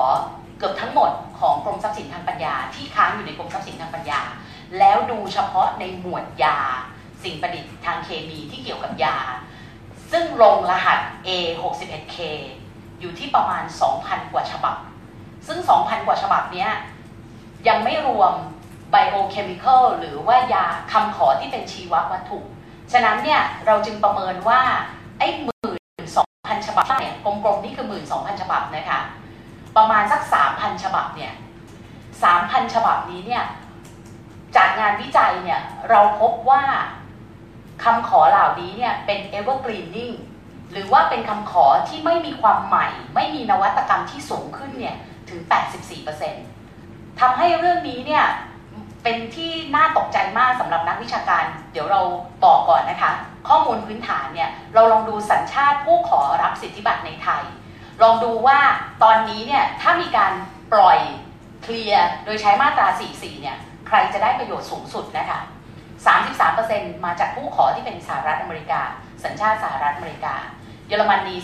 [0.59, 4.21] เกือบทั้งหมดของกรมทรัพย์สินทางปัญญา ที่ค้างอยู่ในกรมทรัพย์สินทางปัญญา
[4.79, 6.57] แล้วดูเฉพาะในหมวดยา
[7.23, 9.17] สิ่งประดิษฐ์ทางเคมีที่เกี่ยวกับยา
[10.11, 12.17] ซึ่งลงรหัส A61K
[12.99, 13.63] อยู่ที่ประมาณ
[13.97, 14.75] 2,000 กว่าฉบับ
[15.47, 16.69] ซึ่ง 2,000 กว่าฉบับเนี้ย
[17.67, 18.33] ยังไม่รวม
[18.95, 22.39] biochemical หรือว่ายาคำขอที่เป็นชีววัตถุ
[22.91, 24.61] ฉะนั้นเนี่ยเราจึงประเมินว่า
[25.19, 28.99] ไอ้หมื่นสองพันฉบับเนี่ยกลมๆนี่คือหมื่นสองพันฉบับนะคะ
[29.77, 31.33] ประมาณสักสามพันฉบับเนี่ย
[32.23, 33.43] สามพันฉบับนี้เนี่ย
[34.55, 36.63] จากงานวิจัยเนี่ยเราพบว่า
[37.83, 40.15] คำขอเหล่านี้เนี่ยเป็น evergreening
[40.71, 44.95] หรือว่าเป็นคำขอที่ไม่มีความใหม่ ไม่มีนวัตกรรมที่สูงขึ้นเนี่ย
[45.29, 45.39] ถึง
[46.29, 48.25] 84%ทำให้เรื่องนี้เนี่ย
[49.05, 52.01] เป็นที่น่าตกใจมากสำหรับนักวิชาการ เดี๋ยวเรา
[52.45, 53.11] บอกก่อนนะคะ
[53.47, 57.43] ข้อมูลพื้นฐานเนี่ยเราลองดูสัญชาติผู้ขอรับสิทธิบัตรในไทย
[58.03, 58.59] ลองดูว่า
[59.03, 60.33] ตอนนี้เนี่ยถ้ามีการ
[60.73, 60.99] ปล่อย
[61.63, 65.39] เคลียร์โดยใช้มาตรา 44 เนี่ยใครจะได้ประโยชน์สูงสุดนะคะ
[66.21, 68.81] 33%มาจากผู้ขอที่เป็นสหรัฐอเมริกา
[69.23, 70.35] สัญชาติสหรัฐอเมริกา
[70.87, 71.35] เยอรมนี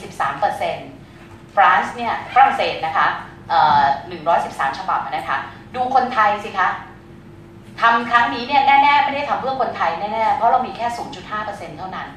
[0.73, 3.07] 13%ฟรานซ์เนี่ยฝรั่งเศสนะคะ
[4.13, 5.37] 113 ฉบับนะคะ
[5.75, 6.69] ดูคนไทยสิคะ
[7.79, 10.87] ทำครั้งนี้เนี่ยแน่ๆไม่ได้ทำเพื่อคนไทยแน่ๆเพราะเรามีแค่
[11.31, 12.07] 0.5%เท่านั้น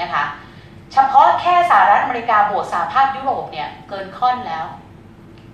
[0.00, 0.24] นะคะ
[0.92, 4.64] เฉพาะแค่สหรัฐอเมริกาบวกสหภาพยุโรปเนี่ยเกินค่อนแล้ว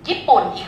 [0.07, 0.67] ญี่ปุ่นอีก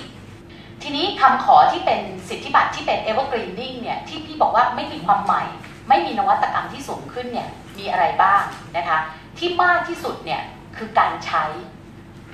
[0.00, 5.42] 184 ทีนี้คำขอที่เป็นสิทธิบัตรที่เป็น evergreening เนี่ยที่พี่บอกว่าไม่มีความใหม่
[5.88, 8.42] ไม่มีนวัตกรรมที่สูงขึ้นเนี่ยมีอะไรบ้าง
[8.76, 8.98] นะคะ
[9.38, 10.42] ที่มากที่สุดเนี่ย
[10.76, 11.44] คือการใช้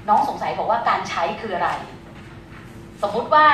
[0.09, 1.71] น้องสงสัยบอกว่าการใช้คืออะไร
[3.03, 3.47] สมมุติว่า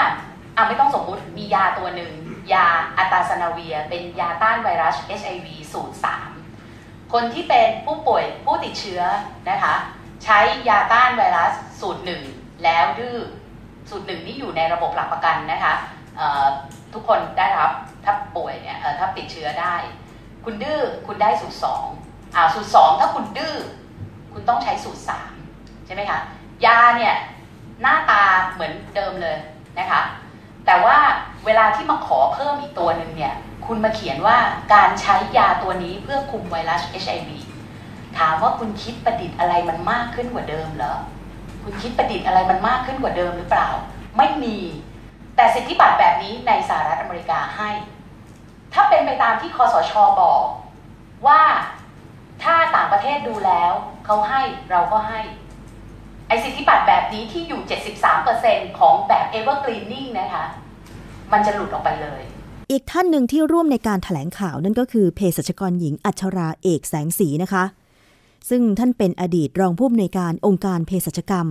[0.61, 2.12] อะไม่ต้องสมมติมียาตัวหนึ่ง
[2.53, 2.66] ยา
[2.99, 5.96] อัตาซานาเวีย เป็นยาต้านไวรัส HIV สูตร
[6.53, 9.03] 3คนที่เป็นผู้ป่วยผู้ติดเชื้อ
[9.51, 9.75] นะคะ
[10.25, 12.23] ใช้ยาต้านไวรัสสูตรหนึ่ง
[12.64, 13.16] แล้วดื้อ
[13.90, 15.75] สูตรหนึ่งนี่อยู่ในระบบหลักประกันนะคะ
[16.92, 17.73] ทุกคนได้รับ
[18.05, 19.75] ถ้าป่วยเนี่ยถ้าติดเชื้อได้
[20.44, 21.85] คุณดื้อคุณได้สูตรสอง
[22.35, 23.57] อ่าสูตรสองถ้าคุณดื้อ
[24.33, 25.33] คุณต้องใช้สูตรสาม
[25.87, 26.18] ใช่ไหมคะ
[26.66, 27.14] ยาเนี่ย
[27.83, 29.37] หน้าตาเหมือนเดิมเลย
[29.79, 30.01] นะคะ
[30.66, 30.99] แต่ว่า
[31.46, 33.35] เวลาที่มาขอเพิ่มอีกตัวหนึ่งเนี่ย
[33.66, 34.38] คุณมาเขียนว่า
[34.75, 37.31] การใช้ยาตัวนี้เพื่อคุมไวรัส HIV
[38.18, 40.94] ถามว่าคุณคิดประดิษฐ์อะไรมันมากขึ้นกว่าเดิมเหรอ
[41.62, 43.68] คุณคิดประดิษฐ์อะไรมันมากขึ้นกว่าเดิมหรือเปล่า
[44.16, 44.59] ไม่มี
[45.37, 47.70] แต่สิทธิบัตรแบบนี้ในสหรัฐอเมริกาให้
[48.75, 49.92] ถ้าเป็นไปตามที่คอสช
[50.23, 50.42] บอก
[51.27, 51.42] ว่า
[52.42, 53.73] ถ้าต่างประเทศดูแล้ว
[54.05, 55.20] เขาให้เราก็ให้
[56.31, 57.61] ไอสิทธิบัตรแบบนี้ที่อยู่
[58.21, 60.45] 73%ของแบบ evergreening นะคะ
[61.33, 62.23] มันจะหลุดออกไปเลย
[62.71, 67.64] อีกท่านหนึ่งที่ร่วมในการถแถลงข่าวนั่นก็คือเภสัชกรหญิงอัชราเอกแสงสีนะคะ
[68.51, 71.47] ซึ่งท่านเป็นอดีตรองผู้อำนวยการองค์การเภสัชกรรม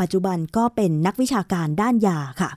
[0.00, 2.50] ปัจจุบันก็เป็นนักวิชาการด้านยาค่ะ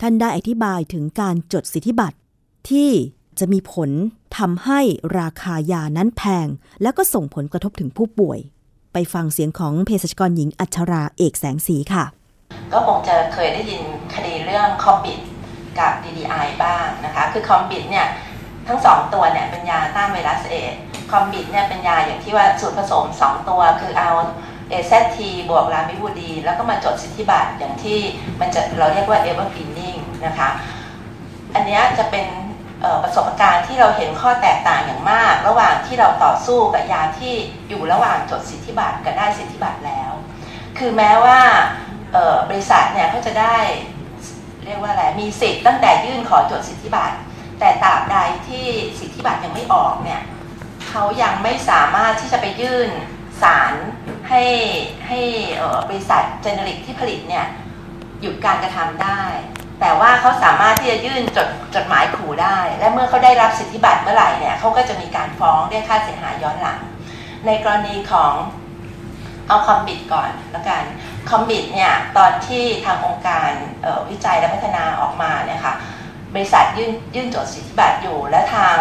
[0.00, 2.16] ท่านได้อธิบายถึงการจดสิทธิบัตร
[2.70, 2.90] ที่
[3.38, 3.90] จะมีผล
[4.38, 4.80] ทำให้
[5.18, 6.46] ราคายานั้นแพง
[6.82, 8.38] แล้วก็ส่งผลกระทบถึงผู้ป่วย
[8.92, 12.04] ไปฟังเสียงของเภสัชกรหญิงอัชราเอกแสงสีค่ะ
[12.72, 13.82] ก็คงจะเคยได้ยิน
[14.14, 15.20] คดีเรื่องคอมบิด
[15.78, 18.06] กับ DDI บ้างนะคะ คือคอมบิดเนี่ย
[18.68, 20.74] ทั้งสองตัวเนี่ยเป็นยาต้านไวรัสเอด
[21.10, 24.10] คอมบิดเนี่ยเป็นยาอย่างที่ว่าสูตรผสม 2 ตัวคือเอา
[24.68, 27.98] เอซทีบวกลามิบูดี แล้วก็มาจดสิทธิบัตรอย่างที่
[28.40, 30.48] มันจะเราเรียกว่าเอเวอร์กรีนนิ่งนะคะ
[31.54, 32.26] อันนี้จะเป็น
[33.02, 37.34] ประสบการณ์ที่เราเห็นข้อแตกต่างอย่างมาก ระหว่างที่เราต่อสู้กับยาที่
[37.68, 40.12] อยู่ระหว่างจดสิทธิบัตรกับได้สิทธิบัตรแล้ว
[40.78, 41.40] คือแม้ว่า
[42.50, 43.56] บริษัทเนี่ยเขาจะได้
[44.64, 47.16] เรียกว่าอะไรมีสิทธิ์ตั้งแต่ยื่นขอจดสิทธิบัตร
[47.60, 48.16] แต่ตราบใด
[48.48, 48.66] ที่
[48.98, 50.22] สิทธิบัตรยังไม่ออกเนี่ย
[50.88, 52.90] เขายังไม่สามารถที่จะไปยื่น
[53.42, 53.72] สาร
[54.28, 54.42] ให้
[55.06, 55.20] ให้
[55.88, 57.46] บริษัทเจเนริกที่ผลิตเนี่ย
[58.20, 59.22] หยุดการกระทำได้
[59.80, 66.80] แต่ว่าเขาสามารถที่จะยื่นจดจดหมายขู่ได้ และเมื่อเขาได้รับสิทธิบัตรเมื่อไหร่เนี่ยเขาก็จะมีการฟ้องเรียกค่าเสียหายย้อนหลัง
[67.46, 68.32] ในกรณีของ
[69.48, 70.84] เอาคอมบิดก่อนแล้วกัน
[71.30, 73.50] คอมบิดเนี่ยตอนที่ทางองค์การ
[74.10, 75.74] วิจัยและพัฒนาออกมาเนี่ยค่ะ
[76.34, 78.78] บริษัทยื่นยื่นจดสิทธิบัตรอยู่ และทาง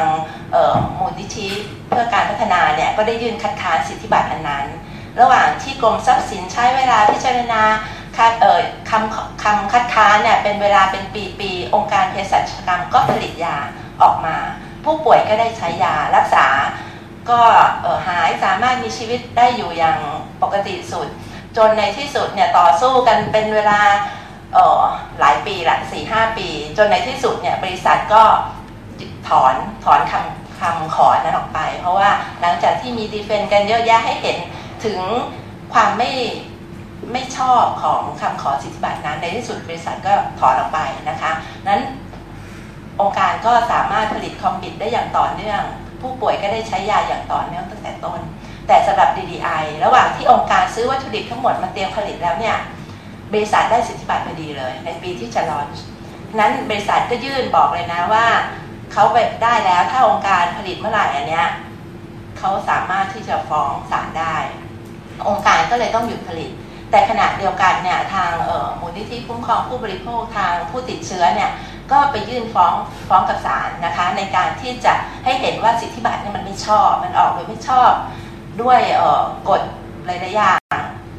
[1.00, 1.50] มูลนิธิ
[1.90, 4.66] เพื่อการพัฒนาเนี่ยก็ได้ยื่นคัดค้านสิทธิบัตรอันนั้น
[5.20, 7.64] ระหว่างที่กรมทรัพย์สินใช้เวลาพิจารณา
[8.18, 11.04] คำคำคัดค้านเนี่ยเป็นเวลาเป็น
[11.40, 13.58] ปีๆองค์การเภสัชกรรมก็ผลิตยา
[14.02, 14.38] ออกมา
[14.84, 16.46] ผู้ป่วยก็ได้ใช้ยารักษา
[17.30, 17.40] ก็
[18.08, 20.00] หายสามารถมีชีวิตได้อยู่อย่าง
[20.42, 21.08] ปกติสุด
[21.58, 23.80] จนในที่สุดเนี่ยต่อสู้กันเป็นเวลา
[24.58, 24.84] ออ
[25.20, 26.48] หลายปีละสี่ห้าปี
[26.78, 28.24] จนในที่สุดเนี่ยบริษัทก็
[29.28, 32.10] ถอนถอนคำคำขอนั้นออกไป เพราะว่า
[32.42, 34.38] หลังจากที่มีดีเฟนกันเยอะแยะให้เห็น
[34.86, 35.00] ถึง
[35.74, 36.12] ความไม่
[37.14, 41.32] ไม่ชอบของคำขอสิทธิบัตรนั้น ในที่สุดบริษัทก็ถอนออกไปนะคะ
[41.68, 41.82] นั้น
[43.02, 45.62] องค์การก็สามารถผลิตคอมบิดได้อย่างต่อเนื่อง
[46.02, 48.22] ผู้ป่วยก็ได้ใช้ยาอย่างต่อเนื่องตั้งแต่ต้น
[48.68, 52.58] แต่สำหรับ DDI ระหว่างที่องค์การซื้อวัตถุดิบทั้งหมดมาเตรียมผลิตแล้วเนี่ย
[53.34, 55.68] บริษัทได้สิทธิบัตรพอดีเลย ในปีที่จะลอน
[56.40, 58.26] นั้นบริษัทก็ยื่นบอกเลยนะว่า
[58.94, 61.48] เขาไปได้แล้วถ้าองค์การผลิตเมื่อไหร่อันเนี้ย
[62.40, 64.36] เขาสามารถที่จะฟ้องศาลได้
[65.28, 66.52] องค์การก็เลยต้องหยุดผลิต
[66.92, 68.32] แต่ขณะเดียวกันเนี่ยทาง
[68.82, 71.52] มูลนิธิคุ้มครองผู้บริโภคทางผู้ติดเชื้อเนี่ย
[71.92, 72.74] ก็ไปยื่นฟ้อง
[73.10, 74.94] ฟ้องกับศาลนะคะ ในการที่จะ
[75.26, 77.92] ให้เห็นว่าสิทธิบัตรเนี่ยมันไม่ชอบ มันออกโดยไม่ชอบ
[78.62, 78.80] ด้วย
[79.50, 79.62] กฎ
[80.06, 80.60] หลายๆอย่าง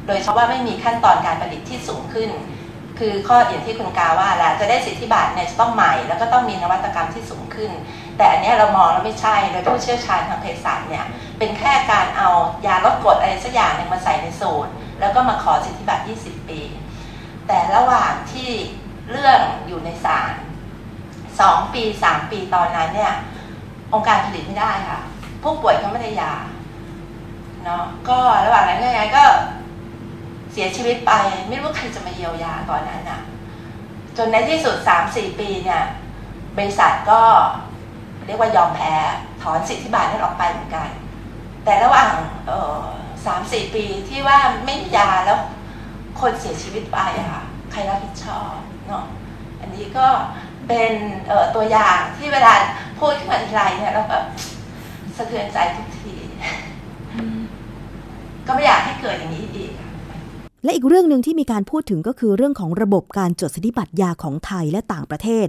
[0.07, 2.29] โดยเฉพาะว่าไม่มีขั้นตอนการผลิตที่สูงขึ้น
[2.99, 7.71] คือข้ออย่างที่คุณกาว่าแหละจะได้สิทธิบัตรเนี่ยจะต้องใหม่ แล้วก็ต้องมีนวัตกรรมที่สูงขึ้น
[8.17, 11.05] แต่อันนี้เรามองแล้วไม่ใช่โดยผู้เชี่ยวชาญทางเภสัชเนี่ย
[11.39, 12.29] เป็นแค่การเอา
[12.65, 16.61] ยาลดกรดอะไรสักอย่างนึงมาใส่ในสูตร แล้วก็มาขอสิทธิบัตร 20 ปี
[17.47, 18.49] แต่ระหว่างที่
[19.11, 20.33] เรื่องอยู่ในศาล
[21.03, 23.13] 2 ปี 3 ปีตอนนั้นเนี่ย
[23.93, 25.01] องค์การผลิตไม่ได้ค่ะ
[25.43, 26.33] ผู้ป่วยเขาไม่ได้ยา
[27.63, 29.23] เนาะก็ระหว่างนั้นยังไงก็
[30.51, 31.11] เสียชีวิตไป
[31.49, 33.21] ไม่รู้ใครจะมาเยียวยาตอนนั้นอะ
[34.17, 35.83] จนในที่สุดสามสี่ปีเนี่ย
[36.57, 37.21] บริษัทก็
[38.25, 38.93] เรียกว่ายอมแพ้
[39.41, 40.89] ถอนสิทธิบัตรนั้นออกไปเหมือนกัน
[41.63, 42.09] แต่ระหว่าง
[43.25, 45.39] สามสี่ปีที่ว่าไม่มียาแล้ว
[46.19, 48.53] คนเสียชีวิตไปอะค่ะใครรับผิดชอบ
[48.87, 49.05] เนาะ
[49.61, 50.07] อันนี้ก็
[50.67, 50.93] เป็น
[51.55, 52.53] ตัวอย่างที่เวลา
[52.99, 54.23] พูดขึ้นมาทีไรเนี่ยเราแบบ
[55.17, 56.13] สะเทือนใจทุกที
[58.47, 59.71] ก็ไม่อยากให้เกิดอย่างนี้อีก
[60.63, 65.47] และอีกเรื่องหนึ่งที่มีการพูดถึงก็คือเรื่องของระบบการจดสิทธิบัตรยาของไทยและต่างประเทศ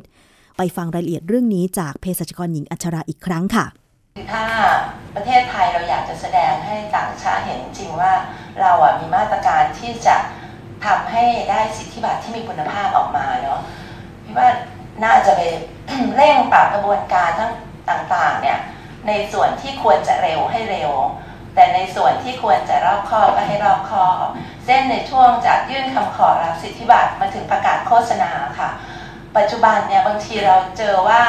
[0.56, 3.64] ไปฟังรายละเอียดเรื่องนี้จากเภสัชกรหญิงอัชราอีกครั้งค่ะ
[4.32, 4.46] ถ้า
[5.14, 8.12] ประเทศไทยเราอยากจะแสดงให้ต่างชาติเห็นจริงว่า
[8.60, 10.16] เราอะมีมาตรการที่จะ
[10.84, 13.60] ทำให้ได้สิทธิบัตรที่มีคุณภาพออกมาเนาะ
[14.24, 14.48] พี่ว่า
[15.04, 15.42] น่าจะไป
[16.16, 17.52] เร่งปรับกระบวนการทั้ง
[17.90, 18.58] ต่างๆเนี่ย
[19.08, 20.92] ในส่วนที่ควรจะเร็วให้เร็ว
[21.54, 24.26] แต่ในส่วนที่ควรจะรอบคอบก็ให้รอบคอบ
[24.64, 28.70] เส้นในช่วงจากยื่นคำขอรับสิทธิบัตรมาถึงประกาศโฆษณาค่ะ
[29.36, 31.22] ปัจจุบันเนี่ยบางทีเราเจอว่า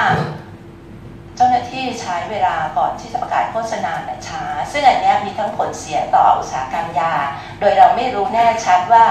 [1.36, 7.13] เจ้าหน้าที่ใช้เวลาก่อนที่จะประกาศโฆษณาเนี่ยช้า ซึ่งอันนี้มีทั้งผลเสียต่ออุตสาหกรรมยา
[7.60, 9.06] โดยเราไม่รู้แน่ชัดว่า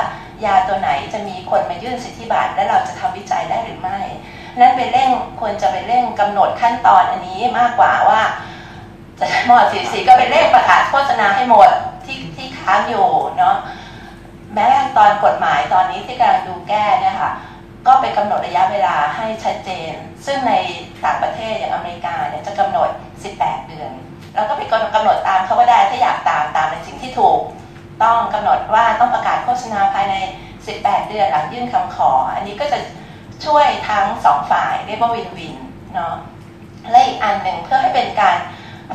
[0.45, 4.01] ยาตัวไหนจะมีคนมายื่นสิทธิบัตรและเราจะทำวิจัยได้หรือไม่
[4.59, 5.11] นั้นไปเร่ง
[5.41, 8.21] ควรจะไปเร่งกำหนดขั้นตอนอันนี้มากกว่าว่า
[9.19, 11.69] จะหมอสีสีก็ไปเร่งประกาศโฆษณาให้หมด
[12.05, 13.09] ที่ที่ค้างอยู่
[13.39, 13.57] เนาะ
[14.55, 17.33] แม้ตอนกฎหมายตอนนี้ที่กำลังดูแก้เนี่ยค่ะ
[17.87, 19.93] ก็ไปกำหนดระยะเวลาให้ชัดเจน
[20.27, 20.53] ซึ่งใน
[21.05, 22.89] ต่างประเทศอย่างอเมริกาเนี่ยจะกำหนด
[23.29, 23.91] 18 เดือน
[24.35, 24.63] แล้วก็ไป
[24.95, 27.39] กำหนดตามเขาก็ได้ถ้าอยากตามตามในสิ่งที่ถูก
[28.03, 30.15] ต้องกำหนดว่าต้องประกาศโฆษณาภายใน
[30.63, 32.79] 18 เดือนหลังยื่นคำขอ อันนี้ก็จะ
[33.45, 35.57] ช่วยทั้งสองฝ่ายเรียกว่าวินวิน
[35.95, 36.15] เนาะ
[36.91, 38.37] และอีกอันหนึ่งเพื่อให้เป็นการ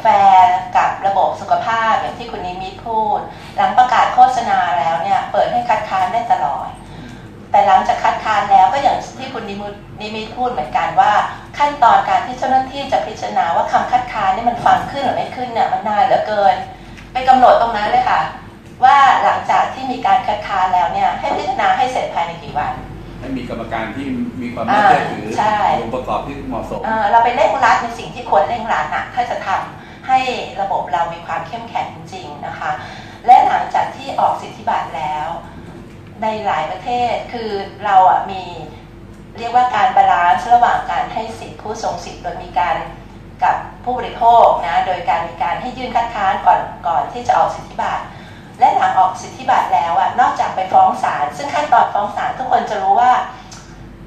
[0.01, 3.19] แฟร์กับระบบสุขภาพอย่างที่คุณนิมิตพูด
[3.55, 6.69] หลังประกาศโฆษณาแล้วเนี่ยเปิดให้คัดค้านได้ตลอด
[7.51, 11.11] แต่หลังจากคัดค้านแล้วก็อย่างที่คุณนิมิตนิมิตพูดเหมือนกันว่า
[11.57, 16.55] ขั้นตอนการที่เจ้าหน้าที่จะพิจารณาว่าคำคัดค้านนี่มันฟังขึ้นหรือไม่ขึ้นเนี่ยมันนานเหลือเกิน
[17.13, 18.21] ไปกำหนดตรงนั้นเลยค่ะ
[18.83, 22.73] ว่าหลังจากที่มีการคัดค้านแล้วเนี่ยให้พิจารณาให้เสร็จภายในกี่วัน
[23.19, 24.05] ให้มีกรรมการที่
[24.41, 30.19] มีความน่าเชื่อถือใช่องค์ประกอบที่เหมาะสมเอ่อเราไปเร่งรัดในสิ่งที่ควรเร่งรัดนะถ้าจะทำให้
[30.61, 32.71] ระบบเรามีความเข้มแข็งจริงๆนะคะ
[33.25, 35.27] และหลังจากที่ออกสิทธิบัตรแล้ว
[36.21, 37.49] ในหลายประเทศคือ
[37.85, 38.43] เราอะมี
[39.37, 42.75] เรียกว่าการ balance ระหว่างการให้สิทธิผู้ทรงสิทธิ์โดยมีการ
[43.43, 48.03] กับผู้บริโภคนะโดยการมีการให้ยื่นคัดค้านก่อนก่อนที่จะออกสิทธิบัตร
[48.59, 53.11] และหลังออกสิทธิบัตรแล้วอะนอกจากไปฟ้องศาลซึ่งขั้นตอนฟ้องศาลทุกคนจะรู้ว่า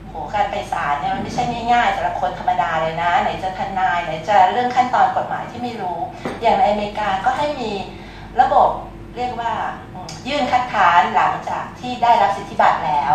[0.09, 5.99] โหการไปศาลเนี่ยมันไม่ใช่ง่ายๆสำหรับคนธรรมดาเลยนะ ไหนจะทนายไหนจะเรื่องขั้นตอนกฎหมายที่ไม่รู้
[6.41, 7.73] อย่างในอเมริกาก็ให้มี
[8.41, 8.69] ระบบ
[9.17, 9.53] เรียกว่า
[10.29, 13.15] ยื่นคัดค้านหลังจากที่ได้รับสิทธิบัตรแล้ว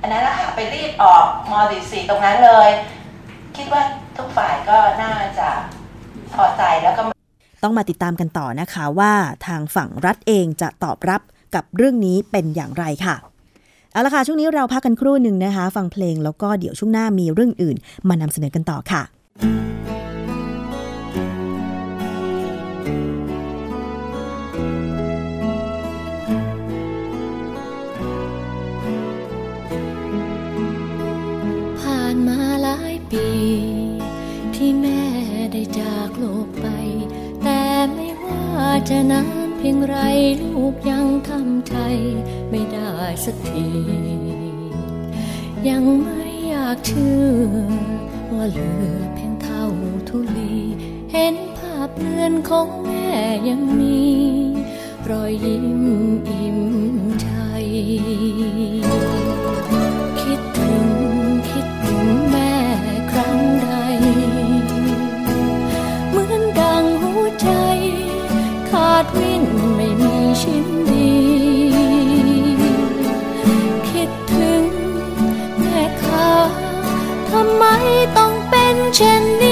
[0.00, 2.68] อันนั้นนะคะไปรีบออกม .44 ตรงนั้นเลย
[3.56, 3.82] คิดว่า
[4.16, 5.48] ทุกฝ่ายก็น่าจะ
[6.34, 7.02] พอใจแล้วก็
[7.62, 9.12] ต้องมาติดตามกันต่อนะคะว่า
[9.46, 11.20] ทางฝั่งรัฐเองจะตอบรับ
[11.54, 13.16] กับเรื่องนี้เป็นอย่างไรค่ะ
[13.92, 17.76] เอาละค่ะช่วงนี้เราพักกันครู่หนึ่งนะคะ ฟังเพลงแล้วก็เดี๋ยวช่วงหน้ามีเรื่องอื่น
[18.08, 19.02] มานำเสนอกันต่อค่ะ
[33.12, 33.28] ปี
[34.54, 35.02] ที่แม่
[35.52, 36.66] ได้จากโลกไป
[37.42, 37.60] แต่
[37.94, 38.46] ไม่ว่า
[38.88, 39.96] จะนานเพียงไร
[40.42, 41.76] ลูกยังทำใจ
[42.50, 42.92] ไม่ได้
[43.24, 43.68] สักที
[45.68, 47.26] ยังไม่อยากเชื่อ
[48.32, 49.64] ว่าเหลือเพียงเท่า
[50.08, 50.54] ทุลี
[51.12, 53.08] เห็นภาพเลือนของแม่
[53.48, 54.00] ยังมี
[55.10, 55.66] รอยยิ้ม
[56.28, 56.60] อิ่ม
[57.20, 57.28] ใจ
[68.72, 69.44] ขาดวิน
[69.76, 71.12] ไม่มีชิ้นดี
[73.88, 74.62] คิดถึง
[75.58, 76.30] แม่ค้า
[77.30, 77.64] ทำไม
[78.16, 79.51] ต้องเป็นเช่นนี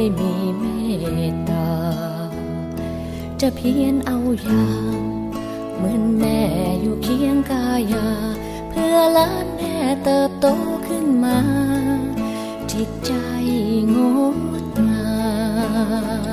[0.00, 0.34] ได้มี
[1.14, 1.68] เมตตา
[3.40, 4.96] จะเพียรเอาอย่าง
[5.76, 6.40] เหมือนแม่
[6.80, 8.08] อยู่เคียงกายา
[8.70, 10.46] เพื่อล้านแม่เติบโต
[10.86, 11.38] ขึ้นมา
[12.72, 13.12] จิตใจ
[13.94, 13.96] ง
[14.34, 15.08] ดงา
[16.26, 16.27] ม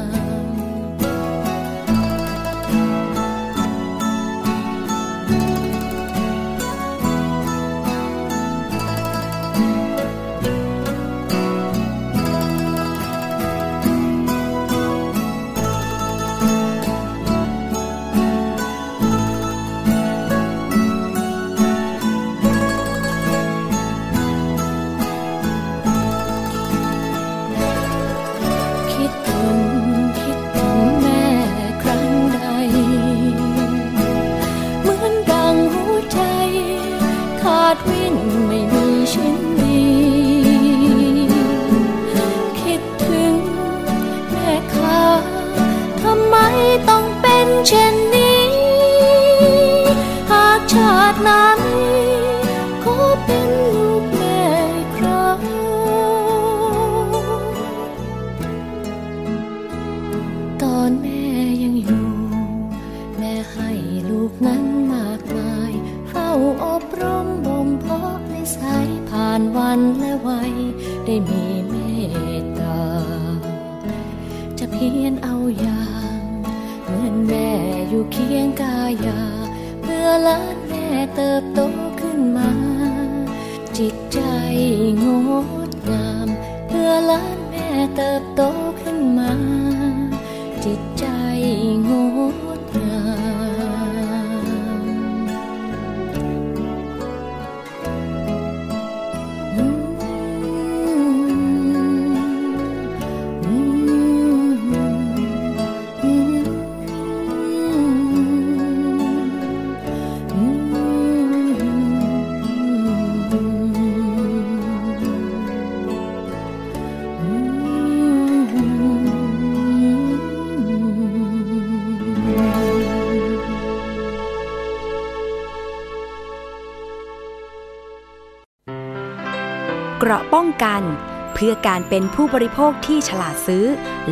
[130.76, 130.86] กัน
[131.34, 133.66] เพื่อการเป็นผู้บริโภคที่ฉลาดซื้อ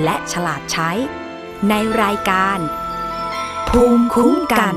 [0.04, 0.90] และฉลาดใช้
[1.70, 2.58] ในรายการ
[3.70, 4.76] ภูมิคุ้มกัน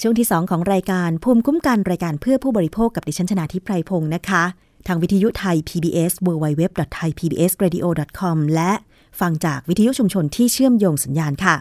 [0.00, 4.44] ช่วงที่ 2 ของรายการภูมิคุ้มกันรายการเพื่อผู้บริโภคกับดิฉันชนาทิพไพรพงศ์นะคะ
[4.86, 8.72] ทางวิทยุไทย PBS www.thaipbsradio.com และ
[9.20, 11.56] ฟังจากวิทยุชุมชนที่เชื่อมโยงสัญญาณค่ะ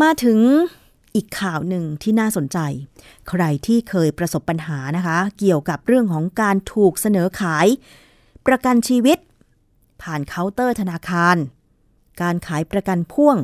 [0.00, 0.40] มาถึง
[1.16, 2.58] อีกข่าวหนึ่งที่น่าสนใจ
[3.28, 7.66] ใครที่เคยประสบปัญหานะคะ เกี่ยวกับเรื่องของการถูกเสนอขาย
[8.46, 9.18] ประกันชีวิต
[10.02, 11.36] ผ่านเคาน์เตอร์ธนาคาร
[12.22, 13.36] การขายประกันพ่วง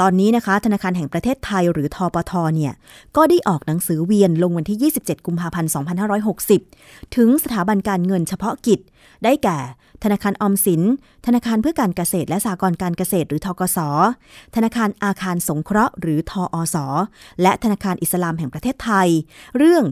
[0.00, 2.72] ตอนนี้นะคะ ธนาคารแห่งประเทศไทยหรือธปท.เนี่ย
[3.16, 5.70] ก็ได้ออกหนังสือเวียนลงวันที่ 27 กุมภาพันธ์
[6.62, 8.80] 2560 ถึงสถาบันการเงินเฉพาะกิจ
[9.24, 9.58] ได้แก่
[10.04, 10.82] ธนาคารออมสิน
[11.26, 13.78] ธนาคารเพื่อการเกษตรและสหกรณ์การเกษตรหรือทกส
[14.54, 16.76] ธนาคารอาคารสงเคราะห์ หรือทออส
[17.42, 19.08] และธนาคารอิสลามแห่งประเทศไทย
[19.56, 19.84] เรื่อง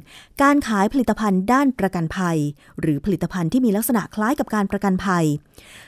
[0.42, 2.38] การขายผลิตภัณฑ์ด้านประกันภัย
[2.80, 5.24] หรือผลิตภัณฑ์ที่มีลักษณะคล้ายกับการประกันภัย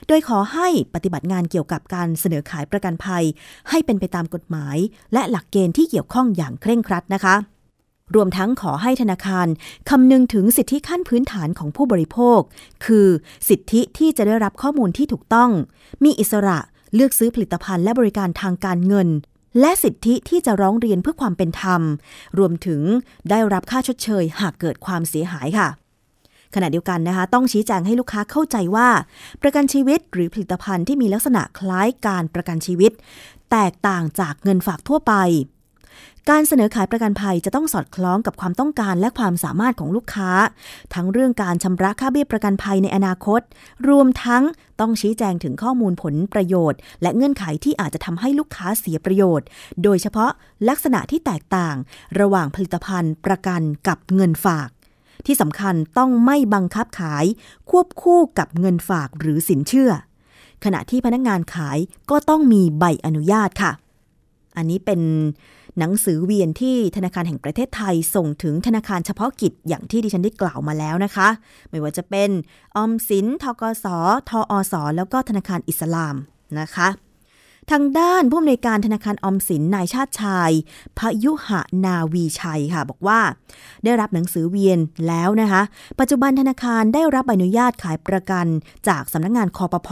[0.09, 3.24] โดยขอให้ปฏิบัติงานเกี่ยวกับการเสนอขายประกันภัย
[3.70, 4.77] ให้เป็นไปตามกฎหมาย
[5.12, 7.37] และหลักเกณฑ์ที่เกี่ยวข้องอย่างเคร่งครัดนะคะ
[8.15, 9.47] รวมทั้งขอให้ธนาคาร
[9.91, 12.41] คำนึงถึงสิทธิขั้นพื้นฐานของผู้บริโภค
[12.85, 13.07] คือ
[13.49, 15.51] สิทธิที่จะได้รับข้อมูลที่ถูกต้อง
[16.05, 16.59] มีอิสระ
[16.95, 19.09] เลือกซื้อผลิตภัณฑ์และบริการทางการเงิน
[19.61, 21.83] และสิทธิที่จะร้องเรียนเพื่อความเป็นธรรม
[22.39, 22.81] รวมถึง
[23.31, 25.69] ได้รับค่าชดเชย หากเกิดความเสียหายค่ะ
[26.55, 28.89] ขณะเดียวกันนะคะ ต้องชี้แจงให้ลูกค้าเข้าใจว่า
[29.43, 32.93] ประกันชีวิตหรือผลิตภัณฑ์ที่มีลักษณะคล้ายการประกันชีวิต
[33.51, 35.15] แตกต่างจากเงินฝากทั่วไป
[36.31, 40.31] การเสนอขายประกันภัยจะต้องสอดคล้องกับความต้องการและความสามารถของลูกค้า
[40.95, 43.41] ทั้งเรื่องการชำระค่าเบี้ยประกันภัยในอนาคต
[43.89, 44.43] รวมทั้ง
[44.81, 49.47] ต้องชี้แจงถึงข้อมูลผลประโยชน์ และเงื่อนไขที่อาจจะทำให้ลูกค้าเสียประโยชน์
[49.83, 50.31] โดยเฉพาะ
[50.68, 51.77] ลักษณะที่แตกต่าง
[52.20, 54.68] ระหว่างผลิตภัณฑ์ ประกันกับเงินฝาก
[55.27, 57.24] ที่สำคัญต้องไม่บังคับขาย
[57.70, 59.91] ควบคู่กับเงินฝากหรือสินเชื่อ
[60.64, 61.79] ขณะที่พนักงานขาย
[62.11, 63.72] ก็ต้องมีใบอนุญาตค่ะ
[64.57, 65.01] อันนี้เป็น
[65.79, 71.29] หนังสือเวียนที่ธนาคารแห่งประเทศไทยส่งถึงธนาคารเฉพาะกิจอย่างที่ดิฉันได้กล่าวมาแล้วนะคะ
[71.70, 72.31] ไม่ว่าจะเป็น
[72.77, 73.87] ออมสินทกส
[74.31, 76.16] ทอสแล้วก็ธนาคารอิสลาม
[76.61, 76.89] นะคะ
[77.70, 80.51] ทางด้านผู้อำนวยการธนาคารออมสินนายชาติชาย
[80.99, 81.49] พยุห
[81.85, 83.20] นาวีชัยค่ะ บอกว่า
[83.85, 85.62] ได้รับหนังสือเวียนแล้วนะคะ
[86.01, 88.47] ปัจจุบันธนาคารได้รับใบอนุญาตขายประกัน
[88.89, 89.91] จากสำนักงงานคอปพ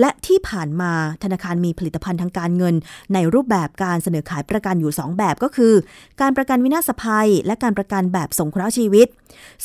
[0.00, 0.92] และที่ผ่านมา
[1.22, 2.74] ธนาคารมีผลิตภัณฑ์ทางการเงิน
[3.14, 5.74] ในรูปแบบการเสนอขายประกันอยู่ 2 แบบก็คือ
[6.20, 9.08] การประกันวินาศภัย และการประกันแบบสงเคราะห์ชีวิต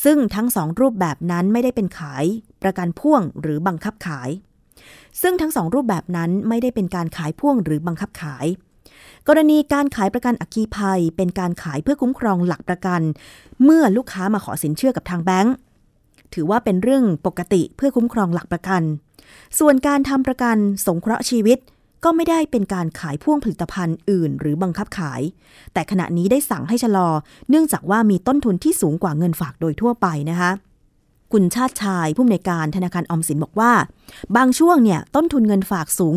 [0.03, 2.25] ซึ่งทั้งสองรูปแบบนั้นไม่ได้เป็นขาย
[2.63, 4.29] ประกันพ่วงหรือบังคับขาย
[5.21, 8.45] ซึ่งทั้งสองรูปแบบนั้นไม่ได้เป็นการขายพ่วงหรือบังคับขาย
[9.27, 13.01] กรณีการขายประกันอัคคีภัย เป็นการขายเพื่อคุ้มครองหลักประกัน
[13.63, 15.55] เมื่อลูกค้ามาขอสินเชื่อกับทางแบงก์
[16.33, 18.81] ถือว่าเป็นเรื่องปกติเพื่อคุ้มครองหลักประกัน
[19.59, 21.57] ส่วนการทำประกันสงเคราะห์ชีวิต
[22.03, 25.21] ก็ไม่ได้เป็นการขายพ่วงผลิตภัณฑ์อื่น หรือบังคับขาย
[25.73, 27.09] แต่ขณะนี้ได้สั่งให้ชะลอ
[27.49, 30.51] เนื่องจากว่ามีต้นทุนที่สูงกว่าเงินฝากโดยทั่วไปนะคะ
[31.31, 33.71] คุณชาติชายผู้อำนวยการธนาคารออมสินบอกว่า
[34.35, 36.15] บางช่วงเนี่ยต้นทุนเงินฝากสูง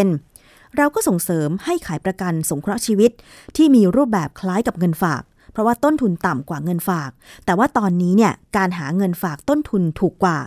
[0.00, 3.10] 7-10%เราก็ส่งเสริมให้ขายประกันสงเคราะห์ชีวิต
[3.56, 5.22] ที่มีรูปแบบคล้ายกับเงินฝาก
[5.52, 7.10] เพราะว่าต้นทุนต่ำกว่าเงินฝาก
[7.44, 10.38] แต่ว่าตอนนี้เนี่ยการหาเงินฝากต้นทุนถูกกว่า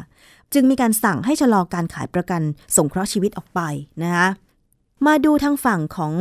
[0.53, 2.41] จึงมีการสั่งให้ชะลอการขายประกัน
[2.77, 3.59] สงเคราะห์ชีวิตออกไป
[4.03, 4.27] นะคะ
[5.05, 6.13] มาดูทางฝั่งของ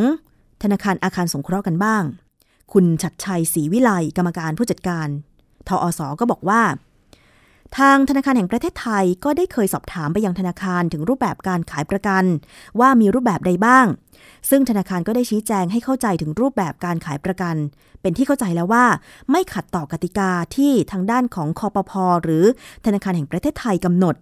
[0.63, 2.03] ธนาคารอาคารสงเคราะห์กันบ้าง
[2.73, 5.09] คุณชัดชัยศรีวิไลกรรมการผู้จัดการ
[5.69, 6.63] ทออสก็บอกว่า
[7.79, 12.25] ทางธนาคารแห่งประเทศไทยก็ได้เคยสอบถามไปยังธนาคารถึงรูปแบบการขายประกัน
[12.81, 13.87] ว่ามีรูปแบบใดบ้าง
[14.51, 17.57] ซึ่งธนาคารก็ได้ชี้แจงให้เข้าใจถึงรูปแบบการขายประกัน
[18.03, 18.85] เป็นที่เข้าใจแล้วว่า
[19.31, 22.45] ไม่ขัดต่อกติกาที่ทางด้านของคอปพอหรือ
[22.87, 24.15] ธนาคารแห่งประเทศไทยกำหนด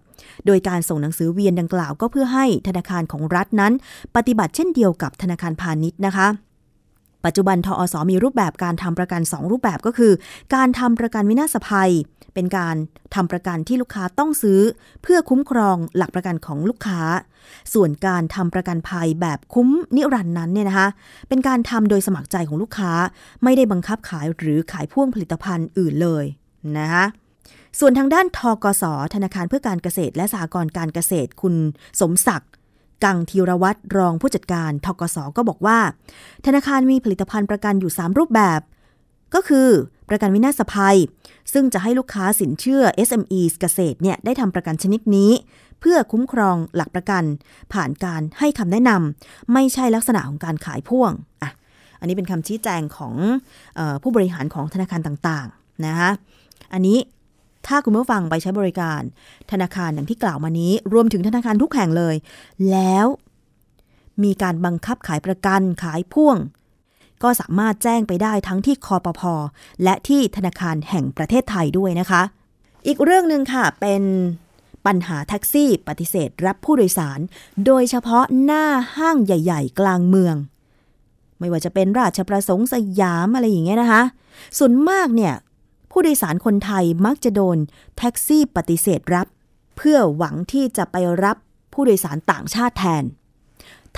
[0.45, 3.73] โดยการส่งหนังสือเวียนดังกล่าวก็เพื่อให้ธนาคารของรัฐนั้น
[4.15, 6.27] ปฏิบัติเช่นเดียวกับธนาคารพาณิชย์นะคะ
[7.25, 10.13] ปัจจุบันทอสมีรูปแบบการทำประกัน 2 รูปแบบก็คือ
[10.55, 11.91] การทำประกันวินาศภัย
[12.33, 12.75] เป็นการ
[13.15, 14.59] ทำประกันที่ลูกค้าต้องซื้อ
[15.03, 17.01] เพื่อคุ้มครองหลักประกันของลูกค้า
[17.73, 20.87] ส่วนการทำประกันภัยแบบคุ้มนิรันดร์นั้นเนี่ยนะคะ
[21.29, 22.91] เป็นการทำโดยสมัครใจของลูกค้า
[23.43, 26.25] ไม่ได้บังคับขายหรือขายพ่วงผลิตภัณฑ์อื่นเลย
[26.77, 27.05] นะคะ
[27.79, 31.55] ส่วนทางด้านทกสธนาคารเพื่อการเกษตรและสหกรณ์การเกษตรคุณ
[31.99, 32.50] สมศักดิ์
[33.03, 35.79] กังธีรวัตรรองผู้จัดการทกสก็บอกว่า
[36.45, 38.61] ธนาคารมีผลิตภัณฑ์ประกันอยู่ 3 รูปแบบ
[39.35, 39.69] ก็คือ
[40.09, 40.97] ประกันวินาศภัย
[41.53, 45.31] ซึ่งจะให้ลูกค้าสินเชื่อ SME เกษตรเนี่ยได้ทำประกันชนิดนี้
[45.79, 47.23] เพื่อคุ้มครองหลักประกัน
[47.73, 51.51] ผ่านการให้คำแนะนำไม่ใช่ลักษณะของการขายพ่วงอะ
[51.99, 53.15] อันนี้เป็นคำชี้แจงของ
[53.77, 56.09] ออผู้บริหารของธนาคารต่างๆนะคะ
[56.73, 56.97] อันนี้
[57.67, 59.01] ถ้าคุณผู้ฟังไปใช้บริการ
[59.51, 62.15] ธนาคารอย่างที่กล่าวมานี้ รวมถึงธนาคารทุกแห่งเลย
[62.71, 63.05] แล้ว
[64.23, 66.37] มีการบังคับขายประกันขายพ่วง
[67.23, 69.33] ก็สามารถแจ้งไปได้ทั้งที่คอปพอ
[69.83, 72.21] และที่ธนาคารแห่งประเทศไทยด้วยนะคะ
[72.87, 74.03] อีกเรื่องหนึ่งค่ะเป็น
[74.85, 77.19] ปัญหาแท็กซี่ปฏิเสธรับผู้โดยสาร
[77.65, 78.65] โดยเฉพาะหน้า
[78.97, 80.35] ห้างใหญ่ ๆ กลางเมือง
[81.39, 84.01] ไม่ว่าจะเป็นราชประสงค์สยามอะไรอย่างเงี้ยนะคะ
[84.57, 85.33] ส่วนมากเนี่ย
[85.91, 87.57] ผู้โดยสารคนไทยมักจะโดน
[87.97, 89.27] แท็กซี่ปฏิเสธรับ
[89.77, 91.37] เพื่อหวังที่จะไปรับ
[91.73, 93.03] ผู้โดยสารต่างชาติแทน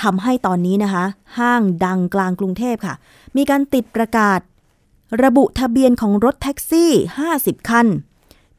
[0.01, 1.05] ทำให้ตอนนี้นะคะ
[1.37, 2.95] ห้างดังกลางกรุงเทพค่ะ
[3.37, 4.39] มีการติดประกาศ
[5.23, 6.91] ระบุทะเบียนของรถแท็กซี่
[7.31, 7.87] 50 คัน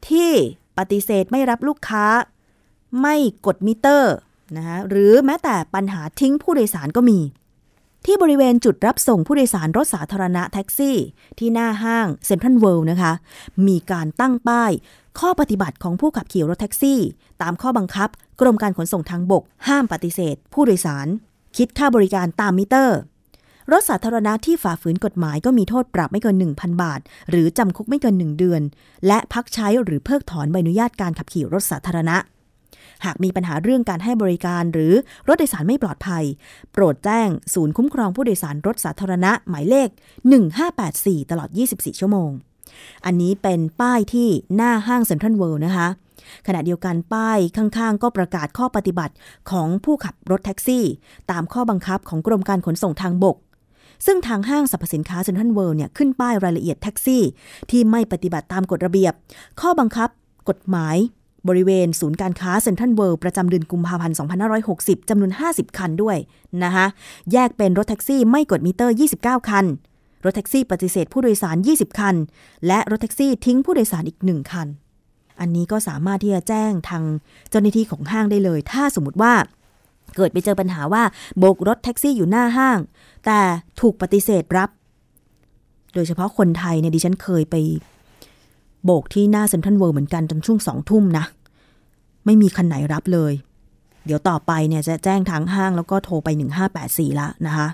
[0.09, 0.31] ที่
[0.79, 2.05] ปฏิเสธไม่รับลูกค้า
[3.01, 3.17] ไม่
[3.47, 4.15] กดมิเตอร์
[4.57, 7.19] นะคะหรือแม้แต่ปัญหาทิ้งผู้โดยสารก็มี
[8.07, 10.97] ที่บริเวณจุดรับส่งผู้โดยสารรถสาธารณะแท็กซี่
[11.39, 13.13] ที่หน้าห้างเซ็นทรัลเวิลด์นะคะ
[13.67, 14.73] มีการตั้งป้าย
[15.19, 17.01] ข้อปฏิบัติของผู้ขับขี่รถแท็กซี่
[17.43, 18.09] ตามข้อบังคับ
[18.41, 21.07] กรมการขนส่งทางบก ห้ามปฏิเสธ ผู้โดยสาร
[21.57, 22.99] คิดค่าบริการตามมิเตอร์
[23.73, 27.01] รถสาธารณะที่ฝ่าฝืนกฎหมายก็มีโทษปรับไม่เกิน 1,000 บาท
[27.31, 28.63] หรือจำคุกไม่เกิน 1 เดือน
[29.07, 32.17] และพักใช้หรือเพิกถอนใบอนุญาตการขับขี่รถสาธารณะ
[33.05, 34.93] หากมีปัญหาเรื่องการให้บริการหรือ
[35.29, 36.25] รถโดยสารไม่ปลอดภัย
[36.73, 39.89] โปรดแจ้งศูนย์คุ้มครองผู้โดยสารรถสาธารณะหมายเลข
[40.61, 42.31] 1584 ตลอด 24 ชั่วโมง
[43.05, 45.89] อันนี้เป็นป้ายที่หน้าห้างเซ็นทรัลเวิลด์นะคะ
[46.47, 49.15] ขณะเดียวกันป้ายข้างๆ ก็ประกาศข้อปฏิบัติ
[49.51, 50.85] ของผู้ขับรถแท็กซี่
[51.31, 53.37] ตามข้อบังคับของกรมการขนส่งทางบก
[54.07, 57.23] ซึ่งทางห้างสรรพสินค้าเซ็นทรัลเวิลด์เนี่ยขึ้นป้ายรายละเอียดแท็กซี่
[57.71, 59.13] ที่ไม่ปฏิบัติตามกฎระเบียบ
[59.61, 60.09] ข้อบังคับ
[60.49, 60.97] กฎหมาย
[61.49, 64.17] บริเวณศูนย์การค้าเซ็นทรัลเวิลด์ประจำเดือนกุมภาพันธ์
[64.63, 66.17] 2560 จำนวน 50 คันด้วย
[66.65, 66.87] นะคะ
[67.33, 69.67] แยกเป็นรถแท็กซี่ไม่กดมิเตอร์ 29 คัน
[70.25, 72.17] รถแท็กซี่ปฏิเสธผู้โดยสาร 20 คัน
[72.67, 74.69] และรถแท็กซี่ทิ้งผู้โดยสารอีก 1 คัน
[75.41, 77.03] อันนี้ก็สามารถที่จะแจ้งทาง
[77.51, 79.33] เจ้าหน้าที่ของห้างได้เลย ถ้าสมมติว่า
[80.17, 81.03] เกิดไปเจอปัญหาว่า
[81.39, 82.79] โบกรถแท็กซี่อยู่หน้าห้าง
[83.27, 83.41] แต่
[83.81, 84.71] ถูกปฏิเสธรับ
[85.95, 87.57] โดยเฉพาะคนไทยเนี่ยดิฉันเคยไป
[88.85, 91.25] โบกที่หน้าเซ็นทรัลเวิลด์เหมือนกันจนช่วงสองทุ่มนะ
[92.25, 93.33] ไม่มีคันไหนรับเลย
[94.07, 96.29] เดี๋ยวต่อไปเนี่ยจะแจ้งทางห้างแล้วก็โทรไป
[96.75, 97.69] 1584 ละนะคะ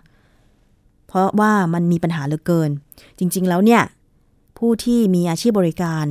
[1.06, 2.70] เพราะว่ามันมีปัญหาเหลือเกิน
[3.18, 3.82] จริง ๆ แล้วเนี่ย
[4.58, 6.04] ผู้ที่มีอาชีพบริการ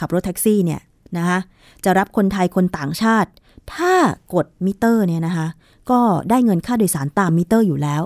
[0.00, 0.80] ขับรถแท็กซี่เนี่ย
[1.16, 1.38] นะคะ
[1.84, 3.30] จะรับคนไทยคนต่างชาติ
[3.74, 3.94] ถ้า
[4.34, 5.46] กดมิเตอร์เนี่ยนะคะ
[5.90, 6.00] ก็
[6.30, 8.02] ได้เงินค่าโดยสารตามมิเตอร์อยู่แล้ว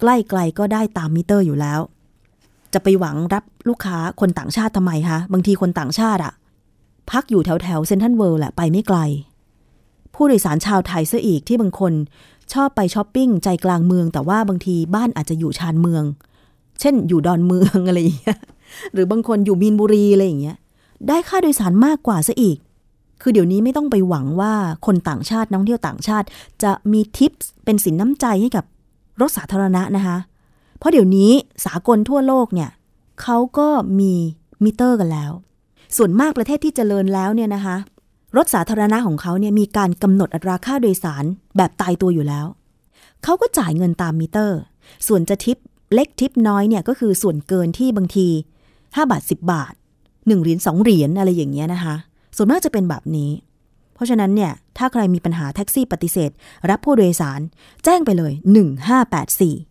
[0.00, 0.04] ใก
[0.36, 1.80] ล้ๆก็ได้ตามมิเตอร์อยู่แล้ว
[2.74, 6.32] จะไปหวังรับลูกค้าคนต่างชาติทำไมคะ บางทีคนต่างชาติอะ
[7.10, 8.98] พักอยู่แถวแถวเซ็นทรัลเวิลด์แหละไปไม่ไกล
[10.14, 11.92] ผู้โดยสารชาวไทยซะอีกที่บางคน
[12.52, 16.04] ชอบไปช้อปปิ้งใจกลางเมือง แต่ว่าบางทีบ้านอาจจะอยู่ชานเมือง
[16.80, 18.38] เช่น อยู่ดอนเมืองอะไรอย่างเงี้ย
[18.92, 20.56] หรือบางคนอยู่มีนบุรีอะไรอย่างเงี้ย
[21.08, 22.56] ได้ค่าโดยสารมากกว่าซะอีก
[23.22, 24.52] คือเดี๋ยวนี้ไม่ต้องไปหวังว่า
[24.86, 26.26] คนต่างชาตินักท่องเที่ยวต่างชาติ
[26.62, 27.32] จะมีทิป
[27.64, 28.64] เป็นสินน้ำใจให้กับ
[29.20, 30.16] รถสาธารณะนะคะ
[30.78, 31.30] เพราะเดี๋ยวนี้
[31.64, 32.70] สากลทั่วโลกเนี่ย
[33.22, 33.68] เขาก็
[34.00, 34.12] มี
[34.64, 35.32] มิเตอร์กันแล้ว
[35.96, 37.76] ส่วนมากประเทศที่เจริญแล้วเนี่ยนะคะ
[38.36, 41.24] รถสาธารณะของเขาเนี่ยมีการกำหนดอัตราค่าโดยสาร
[41.56, 42.46] แบบตายตัวอยู่แล้ว
[43.24, 44.60] เขาก็จ่ายเงินตามมิเตอร์
[45.06, 45.58] ส่วนจะทิป
[45.94, 48.28] เล็กทิปน้อยเนี่ยก็คือส่วนเกินที่บางที
[48.68, 49.74] 5 บาท 10 บาท
[50.06, 51.94] 1 เหรียญ2เหรียญอะไรอย่างเงี้ยนะคะ
[52.36, 53.30] ส่วนมากจะเป็นแบบนี้
[53.94, 56.30] เพราะฉะนั้นเนี่ยถ้าใครมีปัญหาแท็กซี่ปฏิเสธ
[56.70, 57.40] รับผู้โดยสาร
[57.84, 58.32] แจ้งไปเลย
[59.06, 59.67] 1584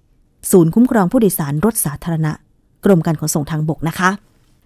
[0.51, 2.31] ศูนย์คุ้มครองผู้โดยสารรถสาธารณะ
[2.85, 4.09] กรมการขนส่งทางบกนะคะ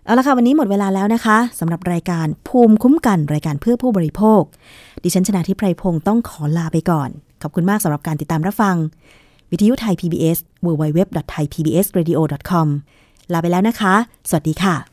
[0.05, 4.41] เอาละค่ะ วันนี้หมดเวลาแล้วนะคะสำหรับรายการภูมิคุ้มกันรายการเพื่อผู้บริโภค
[5.03, 7.09] ดิฉันชนะทิพไพรพงศ์ต้องขอลาไปก่อน
[7.41, 8.75] ขอบคุณมากสำหรับการติดตามรับฟัง
[9.51, 12.67] วิทยุไทย PBS www.thaipbsradio.com
[13.33, 13.93] ลาไปแล้วนะคะ
[14.29, 14.90] สวัสดีค่ะ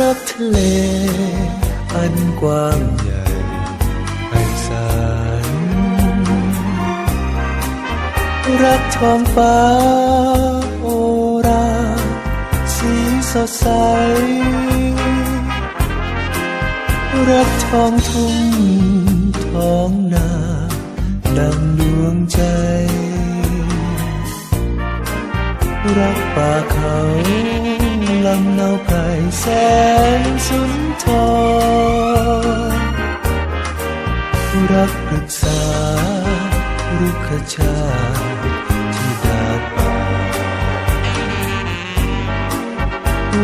[0.00, 0.58] รักทะเล
[1.94, 3.24] อันกว้างใหญ่
[4.28, 4.32] ไพ
[4.66, 4.88] ศา
[5.44, 5.46] ล
[8.62, 9.58] รักท้องฟ้า
[10.80, 10.86] โอ
[11.46, 11.68] รา
[12.76, 12.92] สี
[13.32, 13.66] สดใส
[17.30, 18.36] รักท้องทุ่ง
[19.46, 20.30] ท้องนา
[21.38, 22.40] ดังดวงใจ
[25.98, 26.96] รักป่าเขา
[28.26, 28.96] ลำเนาไพร
[29.38, 29.44] แส
[30.20, 30.72] นสุน
[31.02, 31.12] ทร
[34.72, 35.60] รักปรึกษา
[36.98, 37.78] รุกขชา
[38.14, 38.56] ติ
[38.96, 39.94] ที่ดาดป่า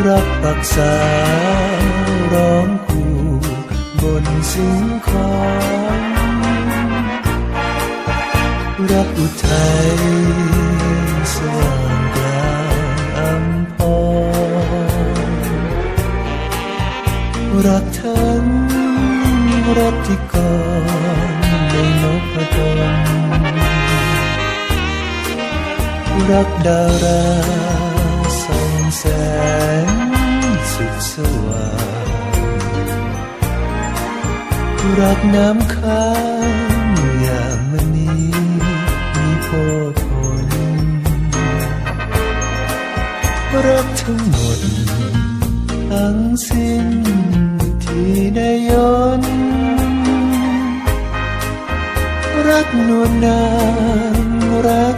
[0.06, 0.94] รักปักษา
[2.32, 3.14] ร้องคู่
[4.00, 5.34] บนสิ่งขอ
[5.96, 6.00] ง
[8.90, 9.92] รักอุทัย
[11.34, 11.71] สว่างก
[19.82, 20.52] รักที่ก่อ
[21.32, 22.82] นในนพดล
[26.30, 27.24] รักดารา
[28.42, 29.04] ส่องแส
[29.84, 29.86] ง
[30.72, 31.14] สุขส
[31.44, 31.68] ว่า
[32.04, 32.08] ง
[35.00, 36.10] รักน้ำค้า
[36.84, 36.88] ง
[37.20, 38.10] อย่างมณี
[39.14, 39.48] มีโพ
[40.02, 40.04] ผ
[40.46, 40.48] ล
[43.66, 44.60] รักทั้งหมด
[45.90, 46.18] ทั้ง
[46.48, 47.51] สิ้น
[48.70, 48.72] ย
[49.20, 49.22] น
[52.48, 53.42] รักนวลนา
[54.16, 54.18] น
[54.68, 54.96] รัก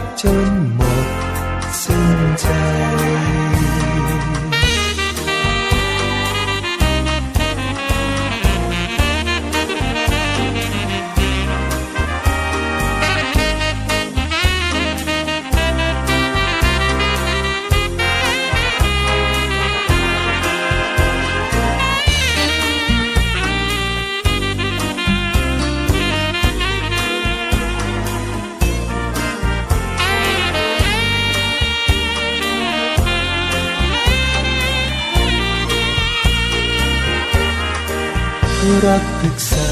[38.85, 39.69] รักปรึกษา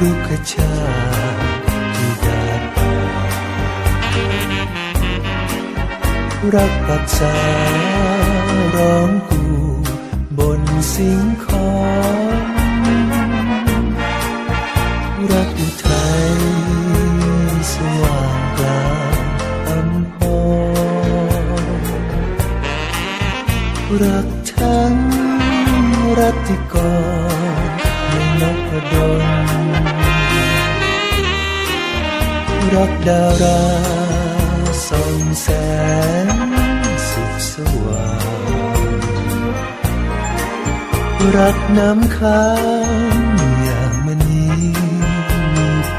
[0.00, 0.74] รุกชา
[1.96, 2.92] ที่ดาดป่า
[6.54, 7.36] รักปักษา
[8.76, 9.44] ร้องกู
[10.38, 10.62] บน
[10.94, 11.72] สิ่งขอ
[12.32, 12.36] ง
[15.32, 16.30] รักอุทัย
[17.72, 19.18] สว่างกลาง
[19.68, 21.54] อัมพร
[24.02, 24.94] รักทั้ง
[26.18, 27.03] รักที่ก่อ
[32.74, 33.60] รักดารา
[34.88, 35.48] ส่องแส
[36.24, 36.26] ง
[37.10, 37.52] สุขส
[37.84, 38.08] ว่า
[38.78, 38.80] ง
[41.36, 42.46] รักน้ำค้า
[43.16, 43.18] ง
[43.62, 44.46] อย่างมณี
[45.54, 45.94] มีโพ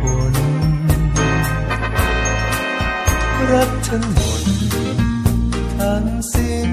[0.00, 0.02] ผ
[0.32, 0.36] ล
[3.52, 4.42] รักทั้งหมด
[5.78, 6.70] ทั้งสิ้น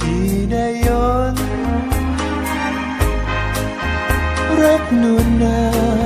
[0.00, 0.88] ที่ได้ย
[1.34, 1.48] นต์
[4.62, 6.05] รักนวลนา